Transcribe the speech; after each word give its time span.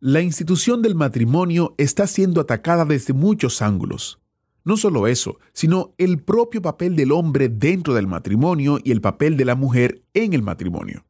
La 0.00 0.20
institución 0.20 0.80
del 0.80 0.94
matrimonio 0.94 1.74
está 1.76 2.06
siendo 2.06 2.40
atacada 2.40 2.84
desde 2.84 3.14
muchos 3.14 3.60
ángulos. 3.62 4.20
No 4.62 4.76
solo 4.76 5.08
eso, 5.08 5.40
sino 5.52 5.92
el 5.98 6.22
propio 6.22 6.62
papel 6.62 6.94
del 6.94 7.10
hombre 7.10 7.48
dentro 7.48 7.94
del 7.94 8.06
matrimonio 8.06 8.78
y 8.84 8.92
el 8.92 9.00
papel 9.00 9.36
de 9.36 9.44
la 9.44 9.56
mujer 9.56 10.02
en 10.14 10.34
el 10.34 10.42
matrimonio. 10.42 11.04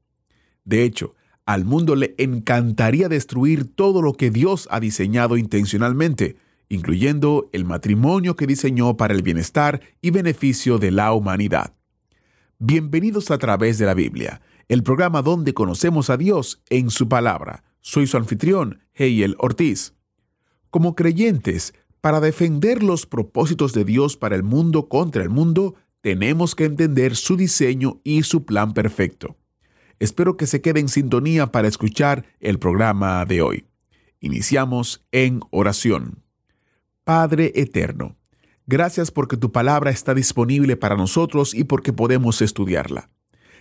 De 0.64 0.84
hecho, 0.84 1.14
al 1.44 1.66
mundo 1.66 1.96
le 1.96 2.14
encantaría 2.16 3.10
destruir 3.10 3.74
todo 3.74 4.00
lo 4.00 4.14
que 4.14 4.30
Dios 4.30 4.66
ha 4.70 4.80
diseñado 4.80 5.36
intencionalmente, 5.36 6.36
incluyendo 6.70 7.50
el 7.52 7.66
matrimonio 7.66 8.36
que 8.36 8.46
diseñó 8.46 8.96
para 8.96 9.12
el 9.12 9.20
bienestar 9.20 9.82
y 10.00 10.12
beneficio 10.12 10.78
de 10.78 10.92
la 10.92 11.12
humanidad. 11.12 11.74
Bienvenidos 12.58 13.30
a 13.30 13.36
través 13.36 13.76
de 13.76 13.84
la 13.84 13.92
Biblia, 13.92 14.40
el 14.66 14.82
programa 14.82 15.20
donde 15.20 15.52
conocemos 15.52 16.08
a 16.08 16.16
Dios 16.16 16.62
en 16.70 16.88
su 16.88 17.06
palabra. 17.06 17.64
Soy 17.90 18.06
su 18.06 18.18
anfitrión, 18.18 18.80
Heiel 18.92 19.34
Ortiz. 19.38 19.94
Como 20.68 20.94
creyentes, 20.94 21.72
para 22.02 22.20
defender 22.20 22.82
los 22.82 23.06
propósitos 23.06 23.72
de 23.72 23.86
Dios 23.86 24.18
para 24.18 24.36
el 24.36 24.42
mundo 24.42 24.90
contra 24.90 25.22
el 25.22 25.30
mundo, 25.30 25.74
tenemos 26.02 26.54
que 26.54 26.66
entender 26.66 27.16
su 27.16 27.34
diseño 27.38 28.02
y 28.04 28.24
su 28.24 28.44
plan 28.44 28.74
perfecto. 28.74 29.38
Espero 30.00 30.36
que 30.36 30.46
se 30.46 30.60
quede 30.60 30.80
en 30.80 30.90
sintonía 30.90 31.46
para 31.46 31.66
escuchar 31.66 32.26
el 32.40 32.58
programa 32.58 33.24
de 33.24 33.40
hoy. 33.40 33.64
Iniciamos 34.20 35.06
en 35.10 35.40
oración. 35.48 36.22
Padre 37.04 37.52
Eterno, 37.54 38.18
gracias 38.66 39.10
porque 39.10 39.38
tu 39.38 39.50
palabra 39.50 39.90
está 39.90 40.12
disponible 40.12 40.76
para 40.76 40.94
nosotros 40.94 41.54
y 41.54 41.64
porque 41.64 41.94
podemos 41.94 42.42
estudiarla. 42.42 43.08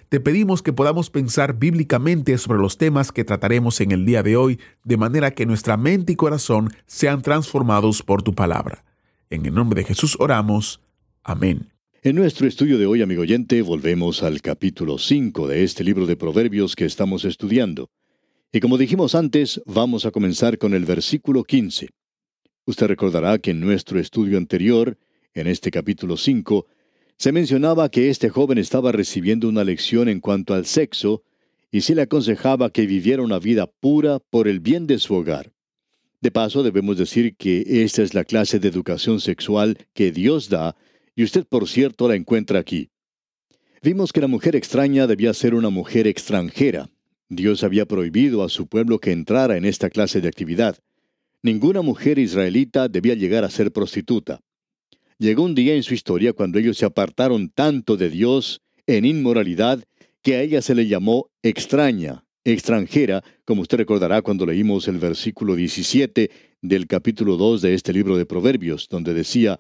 Te 0.09 0.22
pedimos 0.22 0.63
que 0.63 0.72
podamos 0.72 1.09
pensar 1.09 1.59
bíblicamente 1.59 2.38
sobre 2.38 2.59
los 2.59 2.77
temas 2.77 3.11
que 3.11 3.25
trataremos 3.25 3.81
en 3.81 3.91
el 3.91 4.05
día 4.05 4.23
de 4.23 4.38
hoy, 4.38 4.58
de 4.86 4.95
manera 4.95 5.31
que 5.31 5.45
nuestra 5.45 5.75
mente 5.75 6.14
y 6.14 6.16
corazón 6.16 6.69
sean 6.86 7.22
transformados 7.22 8.03
por 8.03 8.23
tu 8.23 8.33
palabra. 8.33 8.86
En 9.30 9.45
el 9.45 9.53
nombre 9.53 9.81
de 9.81 9.88
Jesús 9.88 10.16
oramos. 10.17 10.80
Amén. 11.23 11.73
En 12.03 12.16
nuestro 12.16 12.47
estudio 12.47 12.77
de 12.77 12.86
hoy, 12.86 13.02
amigo 13.02 13.23
oyente, 13.23 13.61
volvemos 13.61 14.23
al 14.23 14.41
capítulo 14.41 14.97
5 14.97 15.45
de 15.45 15.66
este 15.66 15.83
libro 15.83 16.05
de 16.05 16.16
Proverbios 16.16 16.77
que 16.77 16.86
estamos 16.86 17.25
estudiando. 17.25 17.89
Y 18.53 18.61
como 18.61 18.77
dijimos 18.77 19.14
antes, 19.14 19.61
vamos 19.66 20.05
a 20.05 20.11
comenzar 20.11 20.58
con 20.58 20.73
el 20.73 20.86
versículo 20.86 21.44
15. 21.44 21.89
Usted 22.66 22.88
recordará 22.88 23.39
que 23.39 23.52
en 23.52 23.59
nuestro 23.59 23.99
estudio 23.99 24.38
anterior, 24.38 24.97
en 25.33 25.47
este 25.47 25.69
capítulo 25.69 26.16
5, 26.16 26.66
se 27.17 27.31
mencionaba 27.31 27.89
que 27.89 28.09
este 28.09 28.29
joven 28.29 28.59
estaba 28.59 28.91
recibiendo 28.91 29.49
una 29.49 29.63
lección 29.63 30.07
en 30.07 30.19
cuanto 30.19 30.53
al 30.53 30.65
sexo 30.65 31.23
y 31.71 31.81
se 31.81 31.95
le 31.95 32.03
aconsejaba 32.03 32.69
que 32.69 32.85
viviera 32.85 33.23
una 33.23 33.39
vida 33.39 33.65
pura 33.67 34.19
por 34.19 34.47
el 34.47 34.59
bien 34.59 34.85
de 34.85 34.99
su 34.99 35.15
hogar. 35.15 35.51
De 36.21 36.31
paso, 36.31 36.63
debemos 36.63 36.97
decir 36.97 37.35
que 37.35 37.83
esta 37.83 38.03
es 38.03 38.13
la 38.13 38.23
clase 38.23 38.59
de 38.59 38.67
educación 38.67 39.19
sexual 39.19 39.77
que 39.93 40.11
Dios 40.11 40.49
da, 40.49 40.75
y 41.15 41.23
usted 41.23 41.45
por 41.45 41.67
cierto 41.67 42.08
la 42.08 42.15
encuentra 42.15 42.59
aquí. 42.59 42.89
Vimos 43.81 44.13
que 44.13 44.21
la 44.21 44.27
mujer 44.27 44.55
extraña 44.55 45.08
debía 45.08 45.33
ser 45.33 45.55
una 45.55 45.69
mujer 45.69 46.08
extranjera. 46.08 46.89
Dios 47.30 47.63
había 47.63 47.86
prohibido 47.86 48.43
a 48.43 48.49
su 48.49 48.67
pueblo 48.67 48.99
que 48.99 49.11
entrara 49.11 49.58
en 49.58 49.65
esta 49.65 49.89
clase 49.89 50.21
de 50.21 50.27
actividad. 50.27 50.77
Ninguna 51.43 51.81
mujer 51.81 52.19
israelita 52.19 52.87
debía 52.87 53.15
llegar 53.15 53.43
a 53.43 53.49
ser 53.49 53.71
prostituta. 53.71 54.42
Llegó 55.20 55.44
un 55.44 55.55
día 55.55 55.73
en 55.73 55.82
su 55.82 55.95
historia 55.95 56.33
cuando 56.33 56.60
ellos 56.60 56.78
se 56.78 56.86
apartaron 56.86 57.50
tanto 57.50 57.98
de 57.98 58.11
Dios 58.11 58.61
en 58.86 59.04
inmoralidad 59.04 59.83
que 60.22 60.36
a 60.36 60.44
ella 60.44 60.61
se 60.61 60.76
le 60.76 60.88
llamó 60.88 61.32
extraña, 61.42 62.23
extranjera, 62.44 63.23
como 63.44 63.64
usted 63.64 63.80
recordará 63.80 64.22
cuando 64.22 64.45
leímos 64.45 64.88
el 64.88 65.00
versículo 65.00 65.55
17 65.55 66.30
del 66.61 66.86
capítulo 66.86 67.36
2 67.36 67.64
de 67.64 67.73
este 67.73 67.94
libro 67.94 68.16
de 68.16 68.28
Proverbios, 68.28 68.89
donde 68.89 69.16
decía, 69.16 69.60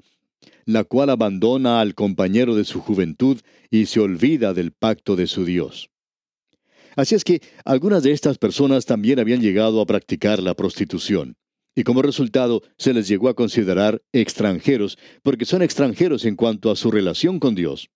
la 0.65 0.83
cual 0.83 1.09
abandona 1.09 1.81
al 1.81 1.95
compañero 1.95 2.53
de 2.53 2.63
su 2.63 2.79
juventud 2.79 3.39
y 3.71 3.87
se 3.87 3.99
olvida 3.99 4.53
del 4.53 4.71
pacto 4.73 5.15
de 5.15 5.25
su 5.25 5.43
Dios. 5.43 5.89
Así 6.95 7.15
es 7.15 7.23
que 7.23 7.41
algunas 7.65 8.03
de 8.03 8.11
estas 8.11 8.37
personas 8.37 8.85
también 8.85 9.19
habían 9.19 9.41
llegado 9.41 9.81
a 9.81 9.87
practicar 9.87 10.39
la 10.39 10.53
prostitución 10.53 11.35
y 11.77 11.83
como 11.83 12.01
resultado 12.01 12.63
se 12.79 12.91
les 12.91 13.07
llegó 13.07 13.29
a 13.29 13.35
considerar 13.35 14.01
extranjeros, 14.11 14.97
porque 15.21 15.45
son 15.45 15.61
extranjeros 15.61 16.25
en 16.25 16.35
cuanto 16.35 16.71
a 16.71 16.75
su 16.75 16.89
relación 16.89 17.39
con 17.39 17.53
Dios. 17.53 17.91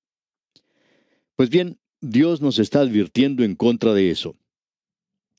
Pues 1.36 1.50
bien, 1.50 1.80
Dios 2.00 2.42
nos 2.42 2.59
está 2.59 2.81
advirtiendo 2.81 3.44
en 3.44 3.56
contra 3.56 3.96
de 3.96 4.12
eso. 4.12 4.36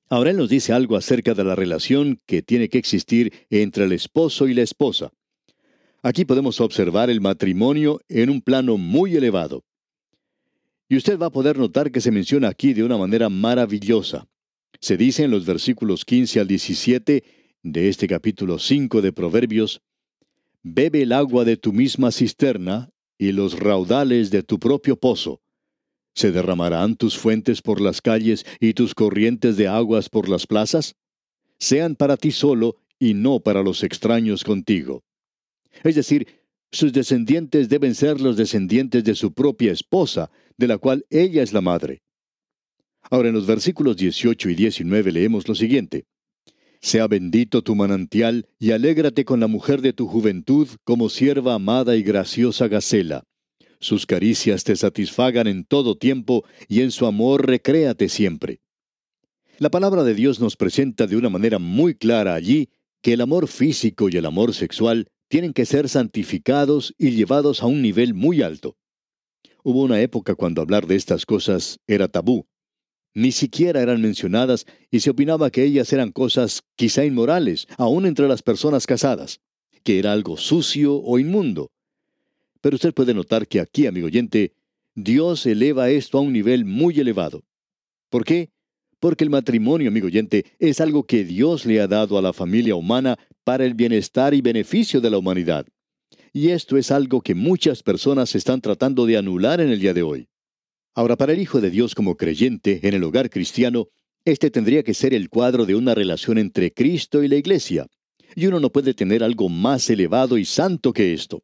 Ahora 0.08 0.30
Él 0.30 0.38
nos 0.38 0.48
dice 0.48 0.72
algo 0.72 0.96
acerca 0.96 1.34
de 1.34 1.44
la 1.44 1.54
relación 1.54 2.20
que 2.26 2.42
tiene 2.42 2.68
que 2.68 2.78
existir 2.78 3.46
entre 3.48 3.84
el 3.84 3.92
esposo 3.92 4.48
y 4.48 4.54
la 4.54 4.62
esposa. 4.62 5.12
Aquí 6.02 6.24
podemos 6.24 6.60
observar 6.60 7.10
el 7.10 7.20
matrimonio 7.20 8.00
en 8.08 8.28
un 8.28 8.42
plano 8.42 8.76
muy 8.76 9.14
elevado. 9.14 9.62
Y 10.88 10.96
usted 10.96 11.16
va 11.16 11.26
a 11.26 11.30
poder 11.30 11.58
notar 11.58 11.92
que 11.92 12.00
se 12.00 12.10
menciona 12.10 12.48
aquí 12.48 12.72
de 12.72 12.82
una 12.82 12.98
manera 12.98 13.28
maravillosa. 13.28 14.26
Se 14.80 14.96
dice 14.96 15.22
en 15.22 15.30
los 15.30 15.46
versículos 15.46 16.04
15 16.04 16.40
al 16.40 16.48
17, 16.48 17.41
de 17.62 17.88
este 17.88 18.08
capítulo 18.08 18.58
5 18.58 19.02
de 19.02 19.12
Proverbios, 19.12 19.82
Bebe 20.64 21.02
el 21.02 21.12
agua 21.12 21.44
de 21.44 21.56
tu 21.56 21.72
misma 21.72 22.12
cisterna 22.12 22.90
y 23.18 23.32
los 23.32 23.58
raudales 23.58 24.30
de 24.30 24.42
tu 24.42 24.58
propio 24.58 24.96
pozo. 24.96 25.40
¿Se 26.14 26.30
derramarán 26.30 26.96
tus 26.96 27.16
fuentes 27.16 27.62
por 27.62 27.80
las 27.80 28.00
calles 28.00 28.44
y 28.60 28.74
tus 28.74 28.94
corrientes 28.94 29.56
de 29.56 29.68
aguas 29.68 30.08
por 30.08 30.28
las 30.28 30.46
plazas? 30.46 30.94
Sean 31.58 31.96
para 31.96 32.16
ti 32.16 32.30
solo 32.32 32.76
y 32.98 33.14
no 33.14 33.40
para 33.40 33.62
los 33.62 33.82
extraños 33.82 34.44
contigo. 34.44 35.02
Es 35.82 35.94
decir, 35.94 36.26
sus 36.70 36.92
descendientes 36.92 37.68
deben 37.68 37.94
ser 37.94 38.20
los 38.20 38.36
descendientes 38.36 39.04
de 39.04 39.14
su 39.14 39.32
propia 39.32 39.72
esposa, 39.72 40.30
de 40.56 40.66
la 40.66 40.78
cual 40.78 41.06
ella 41.10 41.42
es 41.42 41.52
la 41.52 41.60
madre. 41.60 42.02
Ahora 43.10 43.28
en 43.28 43.34
los 43.34 43.46
versículos 43.46 43.96
18 43.96 44.50
y 44.50 44.54
19 44.54 45.12
leemos 45.12 45.48
lo 45.48 45.54
siguiente. 45.54 46.06
Sea 46.82 47.06
bendito 47.06 47.62
tu 47.62 47.76
manantial, 47.76 48.48
y 48.58 48.72
alégrate 48.72 49.24
con 49.24 49.38
la 49.38 49.46
mujer 49.46 49.82
de 49.82 49.92
tu 49.92 50.08
juventud 50.08 50.66
como 50.82 51.08
sierva 51.08 51.54
amada 51.54 51.94
y 51.94 52.02
graciosa 52.02 52.66
Gacela. 52.66 53.22
Sus 53.78 54.04
caricias 54.04 54.64
te 54.64 54.74
satisfagan 54.74 55.46
en 55.46 55.64
todo 55.64 55.96
tiempo, 55.96 56.44
y 56.66 56.80
en 56.80 56.90
su 56.90 57.06
amor 57.06 57.46
recréate 57.46 58.08
siempre. 58.08 58.60
La 59.58 59.70
palabra 59.70 60.02
de 60.02 60.14
Dios 60.14 60.40
nos 60.40 60.56
presenta 60.56 61.06
de 61.06 61.16
una 61.16 61.28
manera 61.28 61.60
muy 61.60 61.94
clara 61.94 62.34
allí 62.34 62.68
que 63.00 63.12
el 63.12 63.20
amor 63.20 63.46
físico 63.46 64.08
y 64.08 64.16
el 64.16 64.26
amor 64.26 64.52
sexual 64.52 65.06
tienen 65.28 65.52
que 65.52 65.66
ser 65.66 65.88
santificados 65.88 66.94
y 66.98 67.12
llevados 67.12 67.62
a 67.62 67.66
un 67.66 67.80
nivel 67.80 68.12
muy 68.12 68.42
alto. 68.42 68.76
Hubo 69.62 69.82
una 69.82 70.00
época 70.00 70.34
cuando 70.34 70.60
hablar 70.60 70.88
de 70.88 70.96
estas 70.96 71.26
cosas 71.26 71.78
era 71.86 72.08
tabú 72.08 72.44
ni 73.14 73.32
siquiera 73.32 73.82
eran 73.82 74.00
mencionadas 74.00 74.66
y 74.90 75.00
se 75.00 75.10
opinaba 75.10 75.50
que 75.50 75.64
ellas 75.64 75.92
eran 75.92 76.12
cosas 76.12 76.62
quizá 76.76 77.04
inmorales, 77.04 77.66
aún 77.76 78.06
entre 78.06 78.28
las 78.28 78.42
personas 78.42 78.86
casadas, 78.86 79.40
que 79.82 79.98
era 79.98 80.12
algo 80.12 80.36
sucio 80.36 80.96
o 80.96 81.18
inmundo. 81.18 81.70
Pero 82.60 82.76
usted 82.76 82.94
puede 82.94 83.14
notar 83.14 83.46
que 83.46 83.60
aquí, 83.60 83.86
amigo 83.86 84.06
oyente, 84.06 84.54
Dios 84.94 85.46
eleva 85.46 85.90
esto 85.90 86.18
a 86.18 86.20
un 86.20 86.32
nivel 86.32 86.64
muy 86.64 86.98
elevado. 86.98 87.42
¿Por 88.08 88.24
qué? 88.24 88.50
Porque 89.00 89.24
el 89.24 89.30
matrimonio, 89.30 89.88
amigo 89.88 90.06
oyente, 90.06 90.44
es 90.58 90.80
algo 90.80 91.04
que 91.04 91.24
Dios 91.24 91.66
le 91.66 91.80
ha 91.80 91.88
dado 91.88 92.18
a 92.18 92.22
la 92.22 92.32
familia 92.32 92.76
humana 92.76 93.18
para 93.42 93.64
el 93.64 93.74
bienestar 93.74 94.32
y 94.32 94.40
beneficio 94.40 95.00
de 95.00 95.10
la 95.10 95.18
humanidad. 95.18 95.66
Y 96.32 96.50
esto 96.50 96.76
es 96.76 96.90
algo 96.90 97.20
que 97.20 97.34
muchas 97.34 97.82
personas 97.82 98.34
están 98.34 98.60
tratando 98.60 99.04
de 99.06 99.16
anular 99.16 99.60
en 99.60 99.70
el 99.70 99.80
día 99.80 99.92
de 99.92 100.02
hoy. 100.02 100.28
Ahora, 100.94 101.16
para 101.16 101.32
el 101.32 101.40
Hijo 101.40 101.60
de 101.60 101.70
Dios 101.70 101.94
como 101.94 102.16
creyente 102.16 102.80
en 102.82 102.94
el 102.94 103.04
hogar 103.04 103.30
cristiano, 103.30 103.86
este 104.24 104.50
tendría 104.50 104.82
que 104.82 104.94
ser 104.94 105.14
el 105.14 105.30
cuadro 105.30 105.64
de 105.66 105.74
una 105.74 105.94
relación 105.94 106.38
entre 106.38 106.72
Cristo 106.72 107.22
y 107.22 107.28
la 107.28 107.36
Iglesia. 107.36 107.86
Y 108.36 108.46
uno 108.46 108.60
no 108.60 108.70
puede 108.70 108.94
tener 108.94 109.24
algo 109.24 109.48
más 109.48 109.88
elevado 109.90 110.38
y 110.38 110.44
santo 110.44 110.92
que 110.92 111.12
esto. 111.12 111.42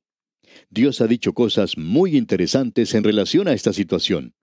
Dios 0.70 1.00
ha 1.00 1.06
dicho 1.06 1.32
cosas 1.32 1.76
muy 1.76 2.16
interesantes 2.16 2.94
en 2.94 3.04
relación 3.04 3.48
a 3.48 3.52
esta 3.52 3.72
situación. 3.72 4.34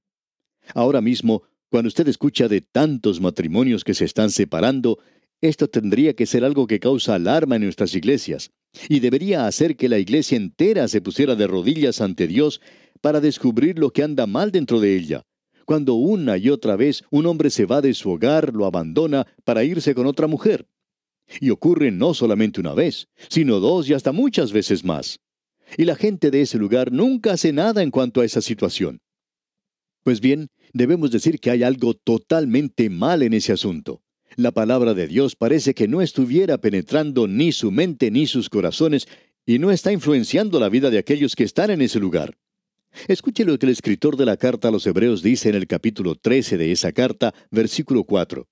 Ahora 0.74 1.02
mismo, 1.02 1.44
cuando 1.69 1.88
usted 1.88 2.07
escucha 2.07 2.48
de 2.48 2.62
tantos 2.62 3.22
matrimonios 3.22 3.84
que 3.84 3.94
se 3.94 4.06
están 4.06 4.31
separando, 4.31 5.00
Esto 5.42 5.68
tendría 5.68 6.16
que 6.16 6.25
ser 6.25 6.44
algo 6.44 6.66
que 6.66 6.80
causa 6.80 7.16
alarma 7.16 7.56
en 7.56 7.63
nuestras 7.63 7.94
iglesias, 7.94 8.52
y 8.89 9.00
debería 9.00 9.48
hacer 9.48 9.75
que 9.75 9.89
la 9.89 10.00
iglesia 10.00 10.38
entera 10.38 10.88
se 10.88 11.01
pusiera 11.01 11.36
de 11.36 11.48
rodillas 11.48 12.01
ante 12.01 12.27
Dios 12.27 12.62
para 13.01 13.22
descubrir 13.22 13.80
lo 13.80 13.92
que 13.92 14.04
anda 14.04 14.25
mal 14.27 14.51
dentro 14.51 14.80
de 14.80 14.95
ella. 14.95 15.24
Cuando 15.66 15.95
una 15.95 16.38
y 16.38 16.50
otra 16.50 16.75
vez 16.75 17.04
un 17.10 17.25
hombre 17.25 17.50
se 17.50 17.66
va 17.66 17.81
de 17.81 17.94
su 17.94 18.12
hogar, 18.12 18.54
lo 18.54 18.66
abandona 18.66 19.25
para 19.44 19.63
irse 19.63 19.95
con 19.95 20.06
otra 20.06 20.27
mujer. 20.27 20.68
Y 21.42 21.50
ocurre 21.50 21.92
no 21.92 22.13
solamente 22.13 22.60
una 22.60 22.74
vez, 22.74 23.07
sino 23.30 23.60
dos 23.60 23.89
y 23.89 23.94
hasta 23.94 24.12
muchas 24.12 24.51
veces 24.51 24.83
más. 24.83 25.19
Y 25.78 25.86
la 25.86 25.95
gente 25.95 26.30
de 26.30 26.42
ese 26.42 26.60
lugar 26.60 26.92
nunca 26.92 27.33
hace 27.33 27.51
nada 27.51 27.81
en 27.81 27.89
cuanto 27.89 28.21
a 28.21 28.25
esa 28.25 28.42
situación. 28.42 29.01
Pues 30.04 30.21
bien, 30.21 30.50
debemos 30.71 31.10
decir 31.10 31.39
que 31.39 31.50
hay 31.50 31.63
algo 31.63 31.95
totalmente 31.95 32.92
mal 32.92 33.24
en 33.24 33.33
ese 33.33 33.51
asunto. 33.51 34.04
La 34.36 34.52
palabra 34.52 34.94
de 34.94 35.08
Dios 35.08 35.36
parece 35.36 35.74
que 35.74 35.88
no 35.88 36.02
estuviera 36.02 36.58
penetrando 36.58 37.28
ni 37.28 37.52
su 37.52 37.72
mente 37.72 38.12
ni 38.12 38.28
sus 38.28 38.50
corazones 38.50 39.08
y 39.46 39.60
no 39.60 39.72
está 39.72 39.92
influenciando 39.92 40.60
la 40.60 40.70
vida 40.70 40.90
de 40.90 40.98
aquellos 40.98 41.36
que 41.36 41.44
están 41.44 41.70
en 41.70 41.82
ese 41.82 42.00
lugar. 42.00 42.38
Escuche 43.08 43.46
lo 43.46 43.58
que 43.58 43.66
el 43.66 43.72
escritor 43.72 44.18
de 44.18 44.26
la 44.26 44.38
carta 44.38 44.68
a 44.68 44.72
los 44.72 44.86
Hebreos 44.88 45.22
dice 45.22 45.50
en 45.50 45.56
el 45.56 45.68
capítulo 45.68 46.16
13 46.16 46.58
de 46.58 46.72
esa 46.72 46.92
carta, 46.92 47.34
versículo 47.52 48.04
4. 48.04 48.48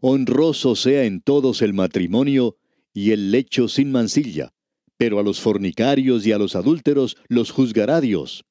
Honroso 0.00 0.76
sea 0.76 1.04
en 1.04 1.20
todos 1.20 1.62
el 1.62 1.74
matrimonio 1.74 2.56
y 2.92 3.10
el 3.10 3.30
lecho 3.30 3.68
sin 3.68 3.90
mancilla, 3.90 4.52
pero 4.96 5.18
a 5.18 5.22
los 5.22 5.40
fornicarios 5.40 6.26
y 6.26 6.32
a 6.32 6.38
los 6.38 6.56
adúlteros 6.56 7.16
los 7.28 7.50
juzgará 7.50 8.00
Dios. 8.00 8.44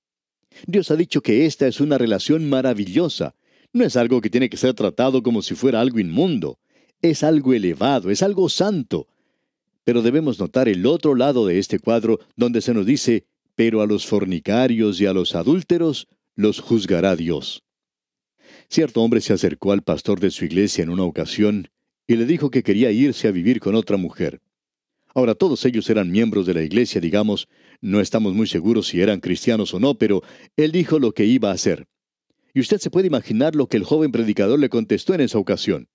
Dios 0.67 0.91
ha 0.91 0.95
dicho 0.95 1.21
que 1.21 1.45
esta 1.45 1.67
es 1.67 1.79
una 1.79 1.97
relación 1.97 2.47
maravillosa. 2.47 3.35
No 3.73 3.83
es 3.83 3.97
algo 3.97 4.21
que 4.21 4.29
tiene 4.29 4.49
que 4.49 4.57
ser 4.57 4.75
tratado 4.75 5.23
como 5.23 5.41
si 5.41 5.55
fuera 5.55 5.81
algo 5.81 5.99
inmundo. 5.99 6.59
Es 7.01 7.23
algo 7.23 7.53
elevado, 7.53 8.11
es 8.11 8.21
algo 8.21 8.47
santo. 8.47 9.07
Pero 9.83 10.03
debemos 10.03 10.39
notar 10.39 10.69
el 10.69 10.85
otro 10.85 11.15
lado 11.15 11.47
de 11.47 11.57
este 11.57 11.79
cuadro 11.79 12.19
donde 12.35 12.61
se 12.61 12.75
nos 12.75 12.85
dice, 12.85 13.25
pero 13.55 13.81
a 13.81 13.87
los 13.87 14.05
fornicarios 14.05 15.01
y 15.01 15.07
a 15.07 15.13
los 15.13 15.33
adúlteros 15.33 16.07
los 16.35 16.59
juzgará 16.59 17.15
Dios. 17.15 17.63
Cierto 18.69 19.01
hombre 19.01 19.21
se 19.21 19.33
acercó 19.33 19.71
al 19.71 19.81
pastor 19.81 20.19
de 20.19 20.29
su 20.29 20.45
iglesia 20.45 20.83
en 20.83 20.89
una 20.89 21.03
ocasión 21.03 21.67
y 22.07 22.15
le 22.15 22.25
dijo 22.25 22.51
que 22.51 22.63
quería 22.63 22.91
irse 22.91 23.27
a 23.27 23.31
vivir 23.31 23.59
con 23.59 23.73
otra 23.73 23.97
mujer. 23.97 24.39
Ahora 25.15 25.33
todos 25.33 25.65
ellos 25.65 25.89
eran 25.89 26.11
miembros 26.11 26.45
de 26.45 26.53
la 26.53 26.63
iglesia, 26.63 27.01
digamos, 27.01 27.47
no 27.81 27.99
estamos 27.99 28.33
muy 28.33 28.47
seguros 28.47 28.87
si 28.87 29.01
eran 29.01 29.19
cristianos 29.19 29.73
o 29.73 29.79
no, 29.79 29.95
pero 29.95 30.21
él 30.57 30.71
dijo 30.71 30.99
lo 30.99 31.11
que 31.11 31.25
iba 31.25 31.49
a 31.49 31.53
hacer. 31.53 31.87
Y 32.53 32.59
usted 32.59 32.79
se 32.79 32.91
puede 32.91 33.07
imaginar 33.07 33.55
lo 33.55 33.67
que 33.67 33.77
el 33.77 33.83
joven 33.83 34.11
predicador 34.11 34.59
le 34.59 34.69
contestó 34.69 35.13
en 35.13 35.21
esa 35.21 35.39
ocasión. 35.39 35.89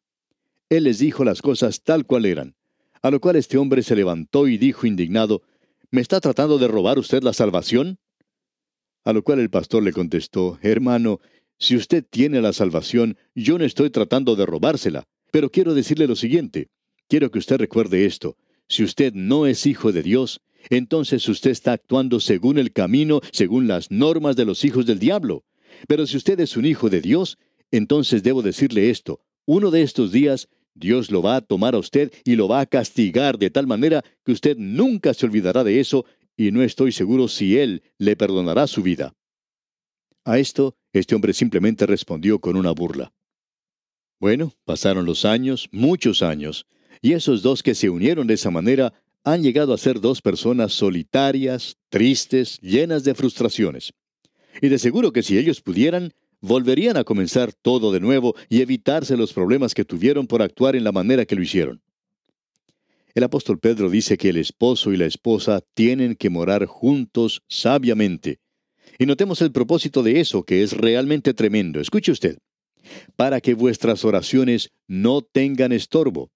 Él 0.69 0.85
les 0.85 0.99
dijo 0.99 1.25
las 1.25 1.41
cosas 1.41 1.83
tal 1.83 2.05
cual 2.05 2.27
eran, 2.27 2.57
a 3.01 3.11
lo 3.11 3.21
cual 3.21 3.37
este 3.37 3.59
hombre 3.59 3.83
se 3.83 3.97
levantó 3.97 4.49
y 4.49 4.59
dijo 4.59 4.87
indignado, 4.87 5.43
¿Me 5.91 6.01
está 6.01 6.21
tratando 6.21 6.59
de 6.59 6.69
robar 6.69 6.99
usted 6.99 7.23
la 7.23 7.33
salvación? 7.33 7.99
A 9.05 9.13
lo 9.13 9.23
cual 9.23 9.39
el 9.39 9.49
pastor 9.49 9.83
le 9.83 9.93
contestó, 9.93 10.59
Hermano, 10.61 11.21
si 11.59 11.77
usted 11.77 12.05
tiene 12.09 12.43
la 12.43 12.53
salvación, 12.53 13.17
yo 13.35 13.59
no 13.59 13.65
estoy 13.65 13.91
tratando 13.91 14.37
de 14.37 14.45
robársela, 14.45 15.05
pero 15.31 15.51
quiero 15.51 15.75
decirle 15.75 16.07
lo 16.07 16.17
siguiente. 16.17 16.69
Quiero 17.09 17.31
que 17.31 17.39
usted 17.39 17.57
recuerde 17.57 18.05
esto. 18.05 18.37
Si 18.69 18.85
usted 18.85 19.15
no 19.15 19.47
es 19.47 19.65
hijo 19.65 19.93
de 19.93 20.03
Dios, 20.03 20.41
entonces 20.69 21.27
usted 21.29 21.51
está 21.51 21.73
actuando 21.73 22.21
según 22.21 22.59
el 22.59 22.73
camino, 22.73 23.21
según 23.33 23.67
las 23.67 23.91
normas 23.91 24.37
de 24.37 24.45
los 24.45 24.65
hijos 24.65 24.85
del 24.85 24.99
diablo. 24.99 25.45
Pero 25.87 26.07
si 26.07 26.17
usted 26.17 26.41
es 26.41 26.57
un 26.57 26.67
hijo 26.67 26.91
de 26.91 27.01
Dios, 27.01 27.39
entonces 27.71 28.23
debo 28.23 28.43
decirle 28.43 28.91
esto. 28.91 29.21
Uno 29.47 29.71
de 29.71 29.83
estos 29.83 30.13
días, 30.13 30.49
Dios 30.75 31.11
lo 31.11 31.23
va 31.23 31.37
a 31.37 31.41
tomar 31.41 31.75
a 31.75 31.79
usted 31.79 32.13
y 32.25 32.37
lo 32.37 32.49
va 32.49 32.61
a 32.61 32.67
castigar 32.67 33.39
de 33.39 33.51
tal 33.51 33.67
manera 33.67 34.05
que 34.25 34.33
usted 34.33 34.57
nunca 34.57 35.15
se 35.15 35.27
olvidará 35.27 35.65
de 35.65 35.81
eso 35.81 36.05
y 36.37 36.53
no 36.53 36.63
estoy 36.63 36.93
seguro 36.93 37.29
si 37.29 37.59
Él 37.59 37.83
le 37.99 38.17
perdonará 38.17 38.67
su 38.67 38.83
vida. 38.83 39.15
A 40.25 40.39
esto, 40.39 40.77
este 40.93 41.15
hombre 41.15 41.33
simplemente 41.33 41.87
respondió 41.87 42.39
con 42.39 42.57
una 42.57 42.71
burla. 42.71 43.13
Bueno, 44.21 44.53
pasaron 44.65 45.05
los 45.05 45.25
años, 45.25 45.69
muchos 45.73 46.23
años, 46.23 46.67
y 47.01 47.13
esos 47.13 47.43
dos 47.43 47.63
que 47.63 47.75
se 47.75 47.89
unieron 47.89 48.27
de 48.27 48.35
esa 48.35 48.51
manera 48.51 48.93
han 49.25 49.43
llegado 49.43 49.73
a 49.73 49.79
ser 49.79 50.01
dos 50.01 50.23
personas 50.23 50.73
solitarias, 50.73 51.77
tristes, 51.89 52.59
llenas 52.61 53.05
de 53.05 53.15
frustraciones. 53.15 53.93
Y 54.61 54.69
de 54.69 54.79
seguro 54.79 55.13
que 55.13 55.23
si 55.23 55.39
ellos 55.39 55.61
pudieran, 55.61 56.13
volverían 56.41 56.97
a 56.97 57.05
comenzar 57.05 57.53
todo 57.53 57.93
de 57.93 58.01
nuevo 58.01 58.35
y 58.49 58.61
evitarse 58.61 59.17
los 59.17 59.33
problemas 59.33 59.75
que 59.75 59.85
tuvieron 59.85 60.27
por 60.27 60.43
actuar 60.43 60.77
en 60.77 60.85
la 60.85 60.93
manera 60.93 61.25
que 61.25 61.37
lo 61.37 61.43
hicieron. 61.43 61.81
El 63.15 63.25
apóstol 63.25 63.59
Pedro 63.59 63.91
dice 63.91 64.17
que 64.17 64.29
el 64.29 64.37
esposo 64.37 64.93
y 64.93 64.97
la 64.97 65.07
esposa 65.07 65.61
tienen 65.75 66.15
que 66.15 66.31
morar 66.31 66.67
juntos 66.67 67.43
sabiamente, 67.49 68.39
y 68.99 69.07
notemos 69.07 69.41
el 69.43 69.53
propósito 69.53 70.03
de 70.03 70.21
eso, 70.21 70.43
que 70.43 70.63
es 70.63 70.73
realmente 70.73 71.33
tremendo. 71.33 71.81
Escuche 71.81 72.11
usted. 72.11 72.39
Para 73.17 73.41
que 73.41 73.55
vuestras 73.55 74.05
oraciones 74.05 74.71
no 74.89 75.23
tengan 75.23 75.73
estorbo. 75.73 76.31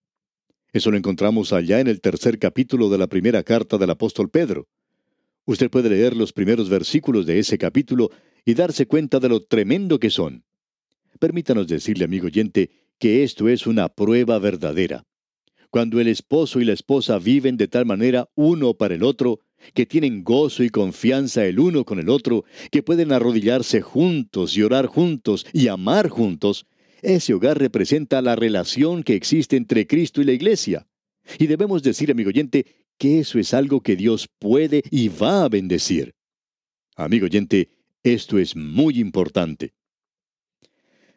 Eso 0.72 0.90
lo 0.90 0.96
encontramos 0.96 1.52
allá 1.52 1.80
en 1.80 1.88
el 1.88 2.00
tercer 2.00 2.38
capítulo 2.38 2.88
de 2.88 2.98
la 2.98 3.08
primera 3.08 3.42
carta 3.42 3.78
del 3.78 3.90
apóstol 3.90 4.30
Pedro. 4.30 4.68
Usted 5.44 5.70
puede 5.70 5.90
leer 5.90 6.16
los 6.16 6.32
primeros 6.32 6.68
versículos 6.68 7.26
de 7.26 7.38
ese 7.38 7.58
capítulo 7.58 8.10
y 8.44 8.54
darse 8.54 8.86
cuenta 8.86 9.18
de 9.18 9.28
lo 9.28 9.42
tremendo 9.42 9.98
que 9.98 10.10
son. 10.10 10.44
Permítanos 11.18 11.66
decirle, 11.66 12.04
amigo 12.04 12.26
oyente, 12.26 12.70
que 12.98 13.24
esto 13.24 13.48
es 13.48 13.66
una 13.66 13.88
prueba 13.88 14.38
verdadera. 14.38 15.04
Cuando 15.70 16.00
el 16.00 16.08
esposo 16.08 16.60
y 16.60 16.64
la 16.64 16.72
esposa 16.72 17.18
viven 17.18 17.56
de 17.56 17.66
tal 17.66 17.86
manera 17.86 18.28
uno 18.34 18.74
para 18.74 18.94
el 18.94 19.02
otro, 19.02 19.40
que 19.74 19.86
tienen 19.86 20.22
gozo 20.22 20.64
y 20.64 20.70
confianza 20.70 21.44
el 21.44 21.58
uno 21.58 21.84
con 21.84 21.98
el 21.98 22.08
otro, 22.08 22.44
que 22.70 22.82
pueden 22.82 23.12
arrodillarse 23.12 23.80
juntos 23.80 24.56
y 24.56 24.62
orar 24.62 24.86
juntos 24.86 25.46
y 25.52 25.68
amar 25.68 26.08
juntos, 26.08 26.66
ese 27.00 27.34
hogar 27.34 27.58
representa 27.58 28.22
la 28.22 28.36
relación 28.36 29.02
que 29.02 29.14
existe 29.14 29.56
entre 29.56 29.86
Cristo 29.86 30.20
y 30.20 30.24
la 30.24 30.32
iglesia. 30.32 30.86
Y 31.38 31.46
debemos 31.46 31.82
decir, 31.82 32.10
amigo 32.10 32.28
oyente, 32.28 32.66
que 33.02 33.18
eso 33.18 33.40
es 33.40 33.52
algo 33.52 33.80
que 33.80 33.96
Dios 33.96 34.28
puede 34.38 34.84
y 34.88 35.08
va 35.08 35.42
a 35.42 35.48
bendecir. 35.48 36.14
Amigo 36.94 37.24
oyente, 37.24 37.68
esto 38.04 38.38
es 38.38 38.54
muy 38.54 39.00
importante. 39.00 39.74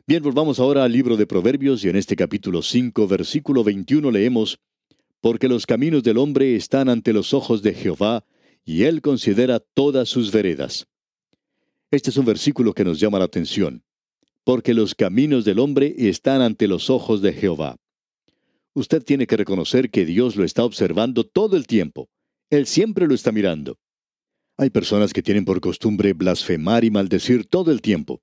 Bien, 0.08 0.24
volvamos 0.24 0.60
ahora 0.60 0.84
al 0.84 0.92
libro 0.92 1.16
de 1.16 1.28
Proverbios 1.28 1.86
y 1.86 1.90
en 1.90 1.96
este 1.96 2.16
capítulo 2.16 2.64
5, 2.64 3.08
versículo 3.08 3.64
21 3.64 4.10
leemos, 4.10 4.58
Porque 5.22 5.48
los 5.48 5.68
caminos 5.68 6.02
del 6.02 6.18
hombre 6.18 6.56
están 6.56 6.90
ante 6.90 7.14
los 7.14 7.36
ojos 7.36 7.62
de 7.62 7.76
Jehová, 7.76 8.26
y 8.64 8.86
él 8.86 9.04
considera 9.04 9.60
todas 9.60 10.10
sus 10.10 10.32
veredas. 10.32 10.88
Este 11.92 12.10
es 12.10 12.18
un 12.18 12.26
versículo 12.26 12.74
que 12.74 12.84
nos 12.84 13.00
llama 13.00 13.20
la 13.20 13.26
atención, 13.26 13.84
porque 14.44 14.74
los 14.74 14.96
caminos 14.96 15.46
del 15.46 15.60
hombre 15.60 15.94
están 15.96 16.42
ante 16.42 16.68
los 16.68 16.90
ojos 16.90 17.22
de 17.22 17.34
Jehová. 17.34 17.78
Usted 18.78 19.04
tiene 19.04 19.26
que 19.26 19.38
reconocer 19.38 19.90
que 19.90 20.06
Dios 20.06 20.36
lo 20.36 20.44
está 20.44 20.66
observando 20.66 21.24
todo 21.24 21.56
el 21.56 21.66
tiempo. 21.66 22.10
Él 22.50 22.68
siempre 22.68 23.08
lo 23.08 23.16
está 23.16 23.32
mirando. 23.32 23.80
Hay 24.58 24.70
personas 24.70 25.14
que 25.14 25.24
tienen 25.24 25.46
por 25.46 25.62
costumbre 25.62 26.12
blasfemar 26.12 26.84
y 26.84 26.92
maldecir 26.92 27.46
todo 27.46 27.72
el 27.72 27.82
tiempo. 27.82 28.22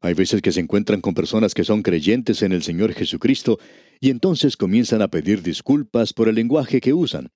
Hay 0.00 0.14
veces 0.14 0.40
que 0.40 0.50
se 0.50 0.60
encuentran 0.60 1.02
con 1.02 1.12
personas 1.12 1.52
que 1.52 1.62
son 1.62 1.82
creyentes 1.82 2.40
en 2.40 2.52
el 2.52 2.62
Señor 2.62 2.94
Jesucristo 2.94 3.58
y 4.00 4.08
entonces 4.08 4.56
comienzan 4.56 5.02
a 5.02 5.08
pedir 5.08 5.42
disculpas 5.42 6.14
por 6.14 6.26
el 6.26 6.36
lenguaje 6.36 6.80
que 6.80 6.94
usan. 6.94 7.28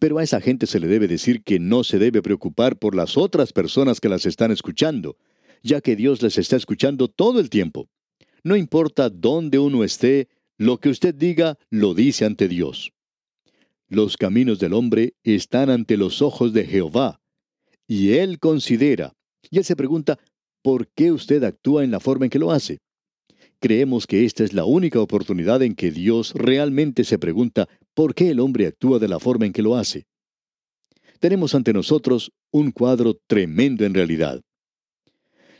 Pero 0.00 0.16
a 0.16 0.22
esa 0.22 0.40
gente 0.40 0.66
se 0.66 0.80
le 0.80 0.86
debe 0.86 1.06
decir 1.06 1.42
que 1.42 1.60
no 1.60 1.84
se 1.84 1.98
debe 1.98 2.22
preocupar 2.22 2.78
por 2.78 2.94
las 2.94 3.18
otras 3.18 3.52
personas 3.52 4.00
que 4.00 4.08
las 4.08 4.24
están 4.24 4.50
escuchando, 4.50 5.18
ya 5.62 5.82
que 5.82 5.96
Dios 5.96 6.22
les 6.22 6.38
está 6.38 6.56
escuchando 6.56 7.08
todo 7.08 7.40
el 7.40 7.50
tiempo. 7.50 7.90
No 8.42 8.56
importa 8.56 9.10
dónde 9.10 9.58
uno 9.58 9.84
esté, 9.84 10.28
lo 10.60 10.78
que 10.78 10.90
usted 10.90 11.14
diga 11.14 11.58
lo 11.70 11.94
dice 11.94 12.26
ante 12.26 12.46
Dios. 12.46 12.92
Los 13.88 14.18
caminos 14.18 14.58
del 14.58 14.74
hombre 14.74 15.14
están 15.24 15.70
ante 15.70 15.96
los 15.96 16.20
ojos 16.20 16.52
de 16.52 16.66
Jehová, 16.66 17.22
y 17.88 18.12
Él 18.12 18.38
considera, 18.38 19.14
y 19.50 19.56
Él 19.56 19.64
se 19.64 19.74
pregunta, 19.74 20.18
¿por 20.62 20.86
qué 20.88 21.12
usted 21.12 21.42
actúa 21.44 21.82
en 21.82 21.90
la 21.90 21.98
forma 21.98 22.26
en 22.26 22.30
que 22.30 22.38
lo 22.38 22.52
hace? 22.52 22.80
Creemos 23.58 24.06
que 24.06 24.26
esta 24.26 24.44
es 24.44 24.52
la 24.52 24.66
única 24.66 25.00
oportunidad 25.00 25.62
en 25.62 25.74
que 25.74 25.90
Dios 25.90 26.34
realmente 26.34 27.04
se 27.04 27.18
pregunta 27.18 27.66
por 27.94 28.14
qué 28.14 28.28
el 28.28 28.38
hombre 28.38 28.66
actúa 28.66 28.98
de 28.98 29.08
la 29.08 29.18
forma 29.18 29.46
en 29.46 29.54
que 29.54 29.62
lo 29.62 29.76
hace. 29.76 30.04
Tenemos 31.20 31.54
ante 31.54 31.72
nosotros 31.72 32.32
un 32.50 32.70
cuadro 32.70 33.18
tremendo 33.26 33.86
en 33.86 33.94
realidad. 33.94 34.42